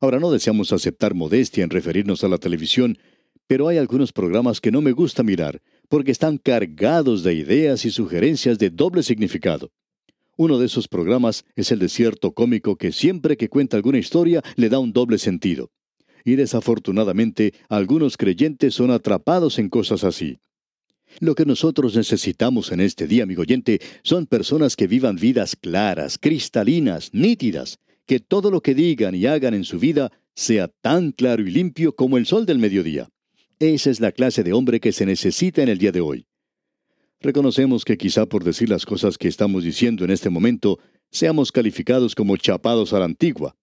Ahora 0.00 0.18
no 0.18 0.30
deseamos 0.30 0.72
aceptar 0.72 1.12
modestia 1.12 1.62
en 1.62 1.68
referirnos 1.68 2.24
a 2.24 2.28
la 2.28 2.38
televisión, 2.38 2.96
pero 3.46 3.68
hay 3.68 3.76
algunos 3.76 4.14
programas 4.14 4.62
que 4.62 4.70
no 4.70 4.80
me 4.80 4.92
gusta 4.92 5.22
mirar, 5.22 5.60
porque 5.90 6.10
están 6.10 6.38
cargados 6.38 7.22
de 7.22 7.34
ideas 7.34 7.84
y 7.84 7.90
sugerencias 7.90 8.58
de 8.58 8.70
doble 8.70 9.02
significado. 9.02 9.70
Uno 10.38 10.58
de 10.58 10.64
esos 10.64 10.88
programas 10.88 11.44
es 11.56 11.70
el 11.70 11.80
desierto 11.80 12.32
cómico 12.32 12.76
que 12.76 12.92
siempre 12.92 13.36
que 13.36 13.50
cuenta 13.50 13.76
alguna 13.76 13.98
historia 13.98 14.42
le 14.56 14.70
da 14.70 14.78
un 14.78 14.94
doble 14.94 15.18
sentido. 15.18 15.70
Y 16.24 16.36
desafortunadamente 16.36 17.52
algunos 17.68 18.16
creyentes 18.16 18.72
son 18.72 18.90
atrapados 18.90 19.58
en 19.58 19.68
cosas 19.68 20.02
así. 20.02 20.38
Lo 21.20 21.34
que 21.34 21.44
nosotros 21.44 21.96
necesitamos 21.96 22.72
en 22.72 22.80
este 22.80 23.06
día, 23.06 23.22
amigo 23.22 23.42
oyente, 23.42 23.80
son 24.02 24.26
personas 24.26 24.76
que 24.76 24.86
vivan 24.86 25.16
vidas 25.16 25.56
claras, 25.56 26.18
cristalinas, 26.18 27.10
nítidas, 27.12 27.78
que 28.06 28.20
todo 28.20 28.50
lo 28.50 28.60
que 28.60 28.74
digan 28.74 29.14
y 29.14 29.26
hagan 29.26 29.54
en 29.54 29.64
su 29.64 29.78
vida 29.78 30.12
sea 30.34 30.68
tan 30.68 31.12
claro 31.12 31.42
y 31.42 31.50
limpio 31.50 31.94
como 31.94 32.18
el 32.18 32.26
sol 32.26 32.46
del 32.46 32.58
mediodía. 32.58 33.08
Esa 33.60 33.90
es 33.90 34.00
la 34.00 34.12
clase 34.12 34.42
de 34.42 34.52
hombre 34.52 34.80
que 34.80 34.92
se 34.92 35.06
necesita 35.06 35.62
en 35.62 35.68
el 35.68 35.78
día 35.78 35.92
de 35.92 36.00
hoy. 36.00 36.26
Reconocemos 37.20 37.84
que 37.84 37.96
quizá 37.96 38.26
por 38.26 38.44
decir 38.44 38.68
las 38.68 38.84
cosas 38.84 39.16
que 39.16 39.28
estamos 39.28 39.64
diciendo 39.64 40.04
en 40.04 40.10
este 40.10 40.28
momento, 40.28 40.78
seamos 41.10 41.52
calificados 41.52 42.14
como 42.14 42.36
chapados 42.36 42.92
a 42.92 42.98
la 42.98 43.04
antigua. 43.06 43.56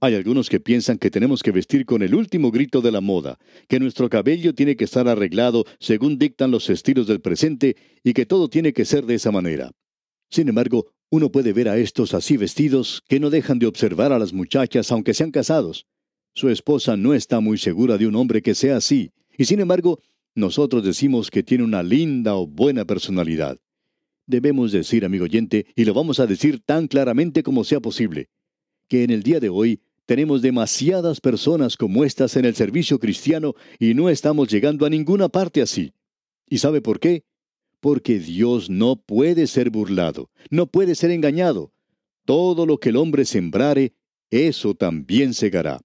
Hay 0.00 0.14
algunos 0.14 0.48
que 0.48 0.60
piensan 0.60 0.96
que 0.96 1.10
tenemos 1.10 1.42
que 1.42 1.50
vestir 1.50 1.84
con 1.84 2.02
el 2.02 2.14
último 2.14 2.52
grito 2.52 2.80
de 2.80 2.92
la 2.92 3.00
moda, 3.00 3.36
que 3.66 3.80
nuestro 3.80 4.08
cabello 4.08 4.54
tiene 4.54 4.76
que 4.76 4.84
estar 4.84 5.08
arreglado 5.08 5.64
según 5.80 6.18
dictan 6.18 6.52
los 6.52 6.70
estilos 6.70 7.08
del 7.08 7.20
presente 7.20 7.76
y 8.04 8.12
que 8.12 8.24
todo 8.24 8.48
tiene 8.48 8.72
que 8.72 8.84
ser 8.84 9.06
de 9.06 9.16
esa 9.16 9.32
manera. 9.32 9.72
Sin 10.30 10.48
embargo, 10.48 10.86
uno 11.10 11.32
puede 11.32 11.52
ver 11.52 11.68
a 11.68 11.78
estos 11.78 12.14
así 12.14 12.36
vestidos 12.36 13.02
que 13.08 13.18
no 13.18 13.28
dejan 13.28 13.58
de 13.58 13.66
observar 13.66 14.12
a 14.12 14.20
las 14.20 14.32
muchachas 14.32 14.92
aunque 14.92 15.14
sean 15.14 15.32
casados. 15.32 15.86
Su 16.32 16.48
esposa 16.48 16.96
no 16.96 17.12
está 17.12 17.40
muy 17.40 17.58
segura 17.58 17.98
de 17.98 18.06
un 18.06 18.14
hombre 18.14 18.40
que 18.40 18.54
sea 18.54 18.76
así, 18.76 19.10
y 19.36 19.46
sin 19.46 19.58
embargo 19.58 20.00
nosotros 20.36 20.84
decimos 20.84 21.28
que 21.28 21.42
tiene 21.42 21.64
una 21.64 21.82
linda 21.82 22.36
o 22.36 22.46
buena 22.46 22.84
personalidad. 22.84 23.58
Debemos 24.28 24.70
decir, 24.70 25.04
amigo 25.04 25.24
oyente, 25.24 25.66
y 25.74 25.84
lo 25.84 25.94
vamos 25.94 26.20
a 26.20 26.26
decir 26.28 26.60
tan 26.64 26.86
claramente 26.86 27.42
como 27.42 27.64
sea 27.64 27.80
posible, 27.80 28.28
que 28.88 29.02
en 29.02 29.10
el 29.10 29.24
día 29.24 29.40
de 29.40 29.48
hoy 29.48 29.80
tenemos 30.08 30.40
demasiadas 30.40 31.20
personas 31.20 31.76
como 31.76 32.02
estas 32.02 32.34
en 32.36 32.46
el 32.46 32.54
servicio 32.54 32.98
cristiano 32.98 33.54
y 33.78 33.92
no 33.92 34.08
estamos 34.08 34.48
llegando 34.48 34.86
a 34.86 34.88
ninguna 34.88 35.28
parte 35.28 35.60
así. 35.60 35.92
¿Y 36.48 36.56
sabe 36.56 36.80
por 36.80 36.98
qué? 36.98 37.24
Porque 37.78 38.18
Dios 38.18 38.70
no 38.70 38.96
puede 38.96 39.46
ser 39.46 39.68
burlado, 39.68 40.30
no 40.48 40.66
puede 40.66 40.94
ser 40.94 41.10
engañado. 41.10 41.74
Todo 42.24 42.64
lo 42.64 42.78
que 42.78 42.88
el 42.88 42.96
hombre 42.96 43.26
sembrare, 43.26 43.92
eso 44.30 44.72
también 44.72 45.34
segará. 45.34 45.82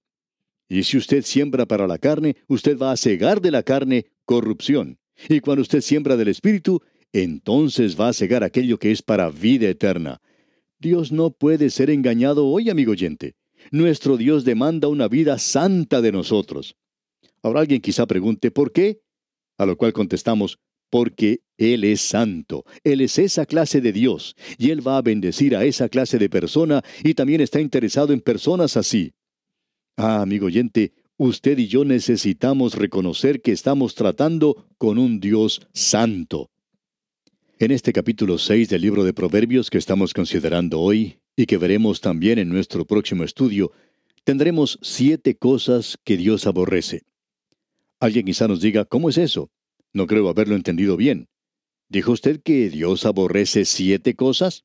Y 0.70 0.84
si 0.84 0.96
usted 0.96 1.22
siembra 1.22 1.66
para 1.66 1.86
la 1.86 1.98
carne, 1.98 2.34
usted 2.48 2.78
va 2.78 2.92
a 2.92 2.96
cegar 2.96 3.42
de 3.42 3.50
la 3.50 3.62
carne 3.62 4.06
corrupción. 4.24 4.96
Y 5.28 5.40
cuando 5.40 5.60
usted 5.60 5.82
siembra 5.82 6.16
del 6.16 6.28
Espíritu, 6.28 6.80
entonces 7.12 8.00
va 8.00 8.08
a 8.08 8.14
cegar 8.14 8.42
aquello 8.42 8.78
que 8.78 8.90
es 8.90 9.02
para 9.02 9.28
vida 9.28 9.68
eterna. 9.68 10.22
Dios 10.78 11.12
no 11.12 11.30
puede 11.30 11.68
ser 11.68 11.90
engañado 11.90 12.46
hoy, 12.46 12.70
amigo 12.70 12.92
oyente. 12.92 13.34
Nuestro 13.70 14.16
Dios 14.16 14.44
demanda 14.44 14.88
una 14.88 15.08
vida 15.08 15.38
santa 15.38 16.00
de 16.00 16.12
nosotros. 16.12 16.76
Ahora 17.42 17.60
alguien 17.60 17.80
quizá 17.80 18.06
pregunte, 18.06 18.50
¿por 18.50 18.72
qué? 18.72 19.00
A 19.58 19.66
lo 19.66 19.76
cual 19.76 19.92
contestamos, 19.92 20.58
porque 20.90 21.40
Él 21.58 21.84
es 21.84 22.00
santo, 22.00 22.64
Él 22.84 23.00
es 23.00 23.18
esa 23.18 23.46
clase 23.46 23.80
de 23.80 23.92
Dios, 23.92 24.36
y 24.58 24.70
Él 24.70 24.86
va 24.86 24.96
a 24.96 25.02
bendecir 25.02 25.56
a 25.56 25.64
esa 25.64 25.88
clase 25.88 26.18
de 26.18 26.28
persona 26.28 26.82
y 27.02 27.14
también 27.14 27.40
está 27.40 27.60
interesado 27.60 28.12
en 28.12 28.20
personas 28.20 28.76
así. 28.76 29.12
Ah, 29.96 30.22
amigo 30.22 30.46
oyente, 30.46 30.92
usted 31.16 31.58
y 31.58 31.68
yo 31.68 31.84
necesitamos 31.84 32.74
reconocer 32.74 33.42
que 33.42 33.52
estamos 33.52 33.94
tratando 33.94 34.68
con 34.78 34.98
un 34.98 35.20
Dios 35.20 35.66
santo. 35.72 36.50
En 37.58 37.70
este 37.70 37.92
capítulo 37.92 38.38
6 38.38 38.68
del 38.68 38.82
libro 38.82 39.04
de 39.04 39.12
Proverbios 39.12 39.70
que 39.70 39.78
estamos 39.78 40.12
considerando 40.12 40.80
hoy 40.80 41.18
y 41.36 41.46
que 41.46 41.58
veremos 41.58 42.00
también 42.00 42.38
en 42.38 42.48
nuestro 42.48 42.84
próximo 42.84 43.24
estudio, 43.24 43.72
tendremos 44.24 44.78
siete 44.82 45.36
cosas 45.36 45.98
que 46.04 46.16
Dios 46.16 46.46
aborrece. 46.46 47.02
Alguien 48.00 48.26
quizá 48.26 48.48
nos 48.48 48.60
diga, 48.60 48.84
¿cómo 48.84 49.08
es 49.08 49.18
eso? 49.18 49.50
No 49.92 50.06
creo 50.06 50.28
haberlo 50.28 50.56
entendido 50.56 50.96
bien. 50.96 51.28
¿Dijo 51.88 52.12
usted 52.12 52.40
que 52.42 52.70
Dios 52.70 53.06
aborrece 53.06 53.64
siete 53.64 54.14
cosas? 54.14 54.64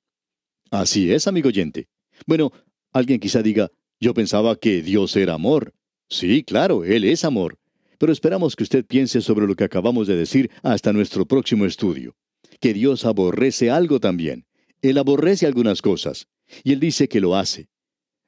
Así 0.72 1.12
es, 1.12 1.28
amigo 1.28 1.50
oyente. 1.50 1.88
Bueno, 2.26 2.52
alguien 2.92 3.20
quizá 3.20 3.42
diga, 3.42 3.72
yo 4.00 4.14
pensaba 4.14 4.56
que 4.56 4.82
Dios 4.82 5.16
era 5.16 5.34
amor. 5.34 5.74
Sí, 6.10 6.44
claro, 6.44 6.84
Él 6.84 7.04
es 7.04 7.24
amor. 7.24 7.60
Pero 7.98 8.14
esperamos 8.14 8.56
que 8.56 8.64
usted 8.64 8.86
piense 8.86 9.22
sobre 9.22 9.46
lo 9.46 9.56
que 9.56 9.66
acabamos 9.66 10.08
de 10.08 10.16
decir 10.16 10.50
hasta 10.64 10.94
nuestro 10.94 11.26
próximo 11.26 11.66
estudio. 11.66 12.16
Que 12.60 12.74
Dios 12.74 13.06
aborrece 13.06 13.70
algo 13.70 14.00
también. 14.00 14.46
Él 14.82 14.98
aborrece 14.98 15.46
algunas 15.46 15.82
cosas. 15.82 16.28
Y 16.64 16.74
Él 16.74 16.80
dice 16.80 17.08
que 17.08 17.22
lo 17.22 17.36
hace. 17.36 17.70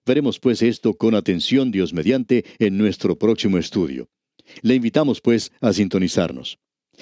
Veremos 0.06 0.40
pues 0.40 0.62
esto 0.62 0.96
con 0.96 1.16
atención, 1.16 1.72
Dios 1.72 1.94
mediante, 1.94 2.46
en 2.60 2.78
nuestro 2.78 3.18
próximo 3.18 3.58
estudio. 3.58 4.10
Le 4.62 4.76
invitamos 4.76 5.22
pues 5.22 5.52
a 5.62 5.74
sintonizarnos. 5.74 6.60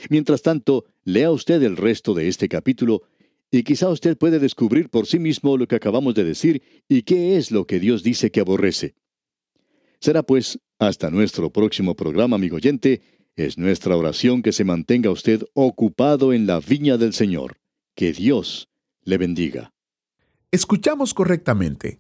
Mientras 0.10 0.42
tanto, 0.42 0.86
lea 1.04 1.32
usted 1.32 1.62
el 1.64 1.78
resto 1.78 2.14
de 2.14 2.28
este 2.28 2.48
capítulo 2.48 3.04
y 3.52 3.64
quizá 3.64 3.90
usted 3.90 4.18
puede 4.18 4.40
descubrir 4.40 4.90
por 4.90 5.08
sí 5.08 5.18
mismo 5.18 5.58
lo 5.58 5.68
que 5.68 5.76
acabamos 5.76 6.14
de 6.14 6.24
decir 6.24 6.62
y 6.88 7.02
qué 7.02 7.38
es 7.38 7.52
lo 7.52 7.66
que 7.66 7.80
Dios 7.80 8.04
dice 8.04 8.32
que 8.32 8.42
aborrece. 8.42 8.96
Será 10.00 10.24
pues 10.24 10.60
hasta 10.78 11.10
nuestro 11.10 11.52
próximo 11.52 11.96
programa, 11.96 12.36
amigo 12.36 12.58
oyente. 12.58 13.02
Es 13.36 13.58
nuestra 13.58 13.96
oración 13.96 14.42
que 14.42 14.52
se 14.52 14.64
mantenga 14.64 15.12
usted 15.12 15.44
ocupado 15.54 16.34
en 16.34 16.46
la 16.46 16.60
viña 16.60 16.98
del 16.98 17.14
Señor. 17.14 17.58
Que 17.96 18.14
Dios 18.14 18.70
le 19.04 19.18
bendiga. 19.18 19.74
Escuchamos 20.52 21.14
correctamente. 21.14 22.00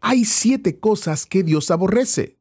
Hay 0.00 0.24
siete 0.24 0.78
cosas 0.80 1.26
que 1.26 1.42
Dios 1.42 1.70
aborrece. 1.70 2.38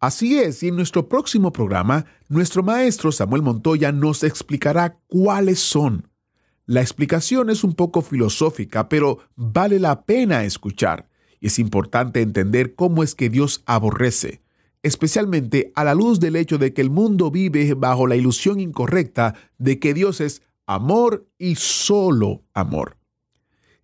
Así 0.00 0.38
es, 0.38 0.62
y 0.62 0.68
en 0.68 0.76
nuestro 0.76 1.06
próximo 1.06 1.52
programa, 1.52 2.06
nuestro 2.30 2.62
maestro 2.62 3.12
Samuel 3.12 3.42
Montoya 3.42 3.92
nos 3.92 4.24
explicará 4.24 4.98
cuáles 5.08 5.60
son. 5.60 6.08
La 6.64 6.80
explicación 6.80 7.50
es 7.50 7.62
un 7.62 7.74
poco 7.74 8.00
filosófica, 8.00 8.88
pero 8.88 9.18
vale 9.36 9.78
la 9.78 10.06
pena 10.06 10.44
escuchar. 10.44 11.10
Y 11.40 11.48
es 11.48 11.58
importante 11.58 12.22
entender 12.22 12.74
cómo 12.74 13.02
es 13.02 13.14
que 13.14 13.28
Dios 13.28 13.62
aborrece, 13.66 14.40
especialmente 14.82 15.72
a 15.74 15.84
la 15.84 15.94
luz 15.94 16.20
del 16.20 16.36
hecho 16.36 16.56
de 16.56 16.72
que 16.72 16.80
el 16.80 16.88
mundo 16.88 17.30
vive 17.30 17.74
bajo 17.74 18.06
la 18.06 18.16
ilusión 18.16 18.60
incorrecta 18.60 19.34
de 19.58 19.78
que 19.78 19.92
Dios 19.92 20.22
es 20.22 20.40
amor 20.66 21.28
y 21.36 21.56
solo 21.56 22.44
amor. 22.54 23.01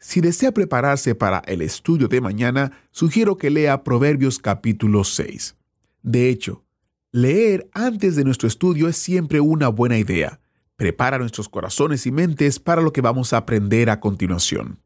Si 0.01 0.21
desea 0.21 0.53
prepararse 0.53 1.17
para 1.17 1.41
el 1.41 1.61
estudio 1.61 2.07
de 2.07 2.21
mañana, 2.21 2.71
sugiero 2.93 3.37
que 3.37 3.51
lea 3.51 3.83
Proverbios 3.83 4.39
capítulo 4.39 5.03
6. 5.03 5.57
De 6.03 6.29
hecho, 6.29 6.65
leer 7.11 7.69
antes 7.73 8.15
de 8.15 8.23
nuestro 8.23 8.47
estudio 8.47 8.89
es 8.89 8.97
siempre 8.97 9.41
una 9.41 9.67
buena 9.69 9.99
idea. 9.99 10.41
Prepara 10.77 11.19
nuestros 11.19 11.49
corazones 11.49 12.07
y 12.07 12.13
mentes 12.13 12.61
para 12.61 12.81
lo 12.81 12.93
que 12.93 13.01
vamos 13.01 13.33
a 13.33 13.39
aprender 13.39 13.91
a 13.91 13.99
continuación. 13.99 14.79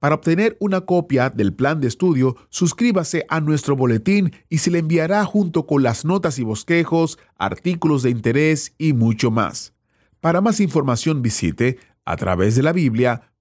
Para 0.00 0.16
obtener 0.16 0.56
una 0.58 0.80
copia 0.80 1.30
del 1.30 1.54
plan 1.54 1.80
de 1.80 1.86
estudio, 1.86 2.34
suscríbase 2.48 3.26
a 3.28 3.40
nuestro 3.40 3.76
boletín 3.76 4.32
y 4.48 4.58
se 4.58 4.72
le 4.72 4.80
enviará 4.80 5.24
junto 5.26 5.66
con 5.66 5.84
las 5.84 6.04
notas 6.04 6.40
y 6.40 6.42
bosquejos, 6.42 7.20
artículos 7.36 8.02
de 8.02 8.10
interés 8.10 8.74
y 8.78 8.94
mucho 8.94 9.30
más. 9.30 9.74
Para 10.20 10.40
más 10.40 10.58
información 10.58 11.22
visite 11.22 11.78
a 12.04 12.16
través 12.16 12.56
de 12.56 12.62
la 12.62 12.72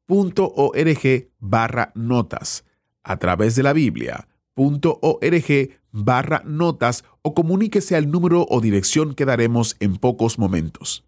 Biblia.org 0.10 1.30
barra 1.39 1.91
notas. 1.93 2.65
A 3.04 3.17
través 3.17 3.56
de 3.56 3.63
la 3.63 3.74
Biblia 3.74 4.28
.org 4.56 5.69
barra 5.91 6.41
notas 6.45 7.04
o 7.22 7.34
comuníquese 7.34 7.95
al 7.95 8.12
número 8.12 8.45
o 8.50 8.60
dirección 8.60 9.13
que 9.13 9.24
daremos 9.26 9.78
en 9.80 9.95
pocos 9.95 10.38
momentos. 10.38 11.06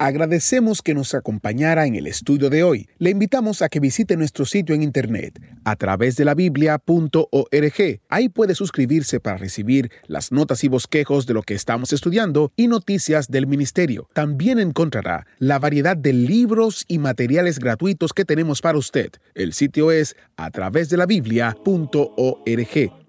Agradecemos 0.00 0.80
que 0.80 0.94
nos 0.94 1.12
acompañara 1.12 1.84
en 1.84 1.96
el 1.96 2.06
estudio 2.06 2.50
de 2.50 2.62
hoy. 2.62 2.88
Le 2.98 3.10
invitamos 3.10 3.62
a 3.62 3.68
que 3.68 3.80
visite 3.80 4.16
nuestro 4.16 4.44
sitio 4.44 4.76
en 4.76 4.84
internet 4.84 5.42
a 5.64 5.74
través 5.74 6.14
de 6.14 6.24
la 6.24 6.36
biblia.org. 6.36 8.00
Ahí 8.08 8.28
puede 8.28 8.54
suscribirse 8.54 9.18
para 9.18 9.38
recibir 9.38 9.90
las 10.06 10.30
notas 10.30 10.62
y 10.62 10.68
bosquejos 10.68 11.26
de 11.26 11.34
lo 11.34 11.42
que 11.42 11.54
estamos 11.54 11.92
estudiando 11.92 12.52
y 12.54 12.68
noticias 12.68 13.26
del 13.26 13.48
ministerio. 13.48 14.08
También 14.12 14.60
encontrará 14.60 15.26
la 15.40 15.58
variedad 15.58 15.96
de 15.96 16.12
libros 16.12 16.84
y 16.86 16.98
materiales 16.98 17.58
gratuitos 17.58 18.12
que 18.12 18.24
tenemos 18.24 18.60
para 18.60 18.78
usted. 18.78 19.10
El 19.34 19.52
sitio 19.52 19.90
es 19.90 20.14
a 20.36 20.52
través 20.52 20.90
de 20.90 20.96
la 20.96 21.06
biblia.org. 21.06 22.97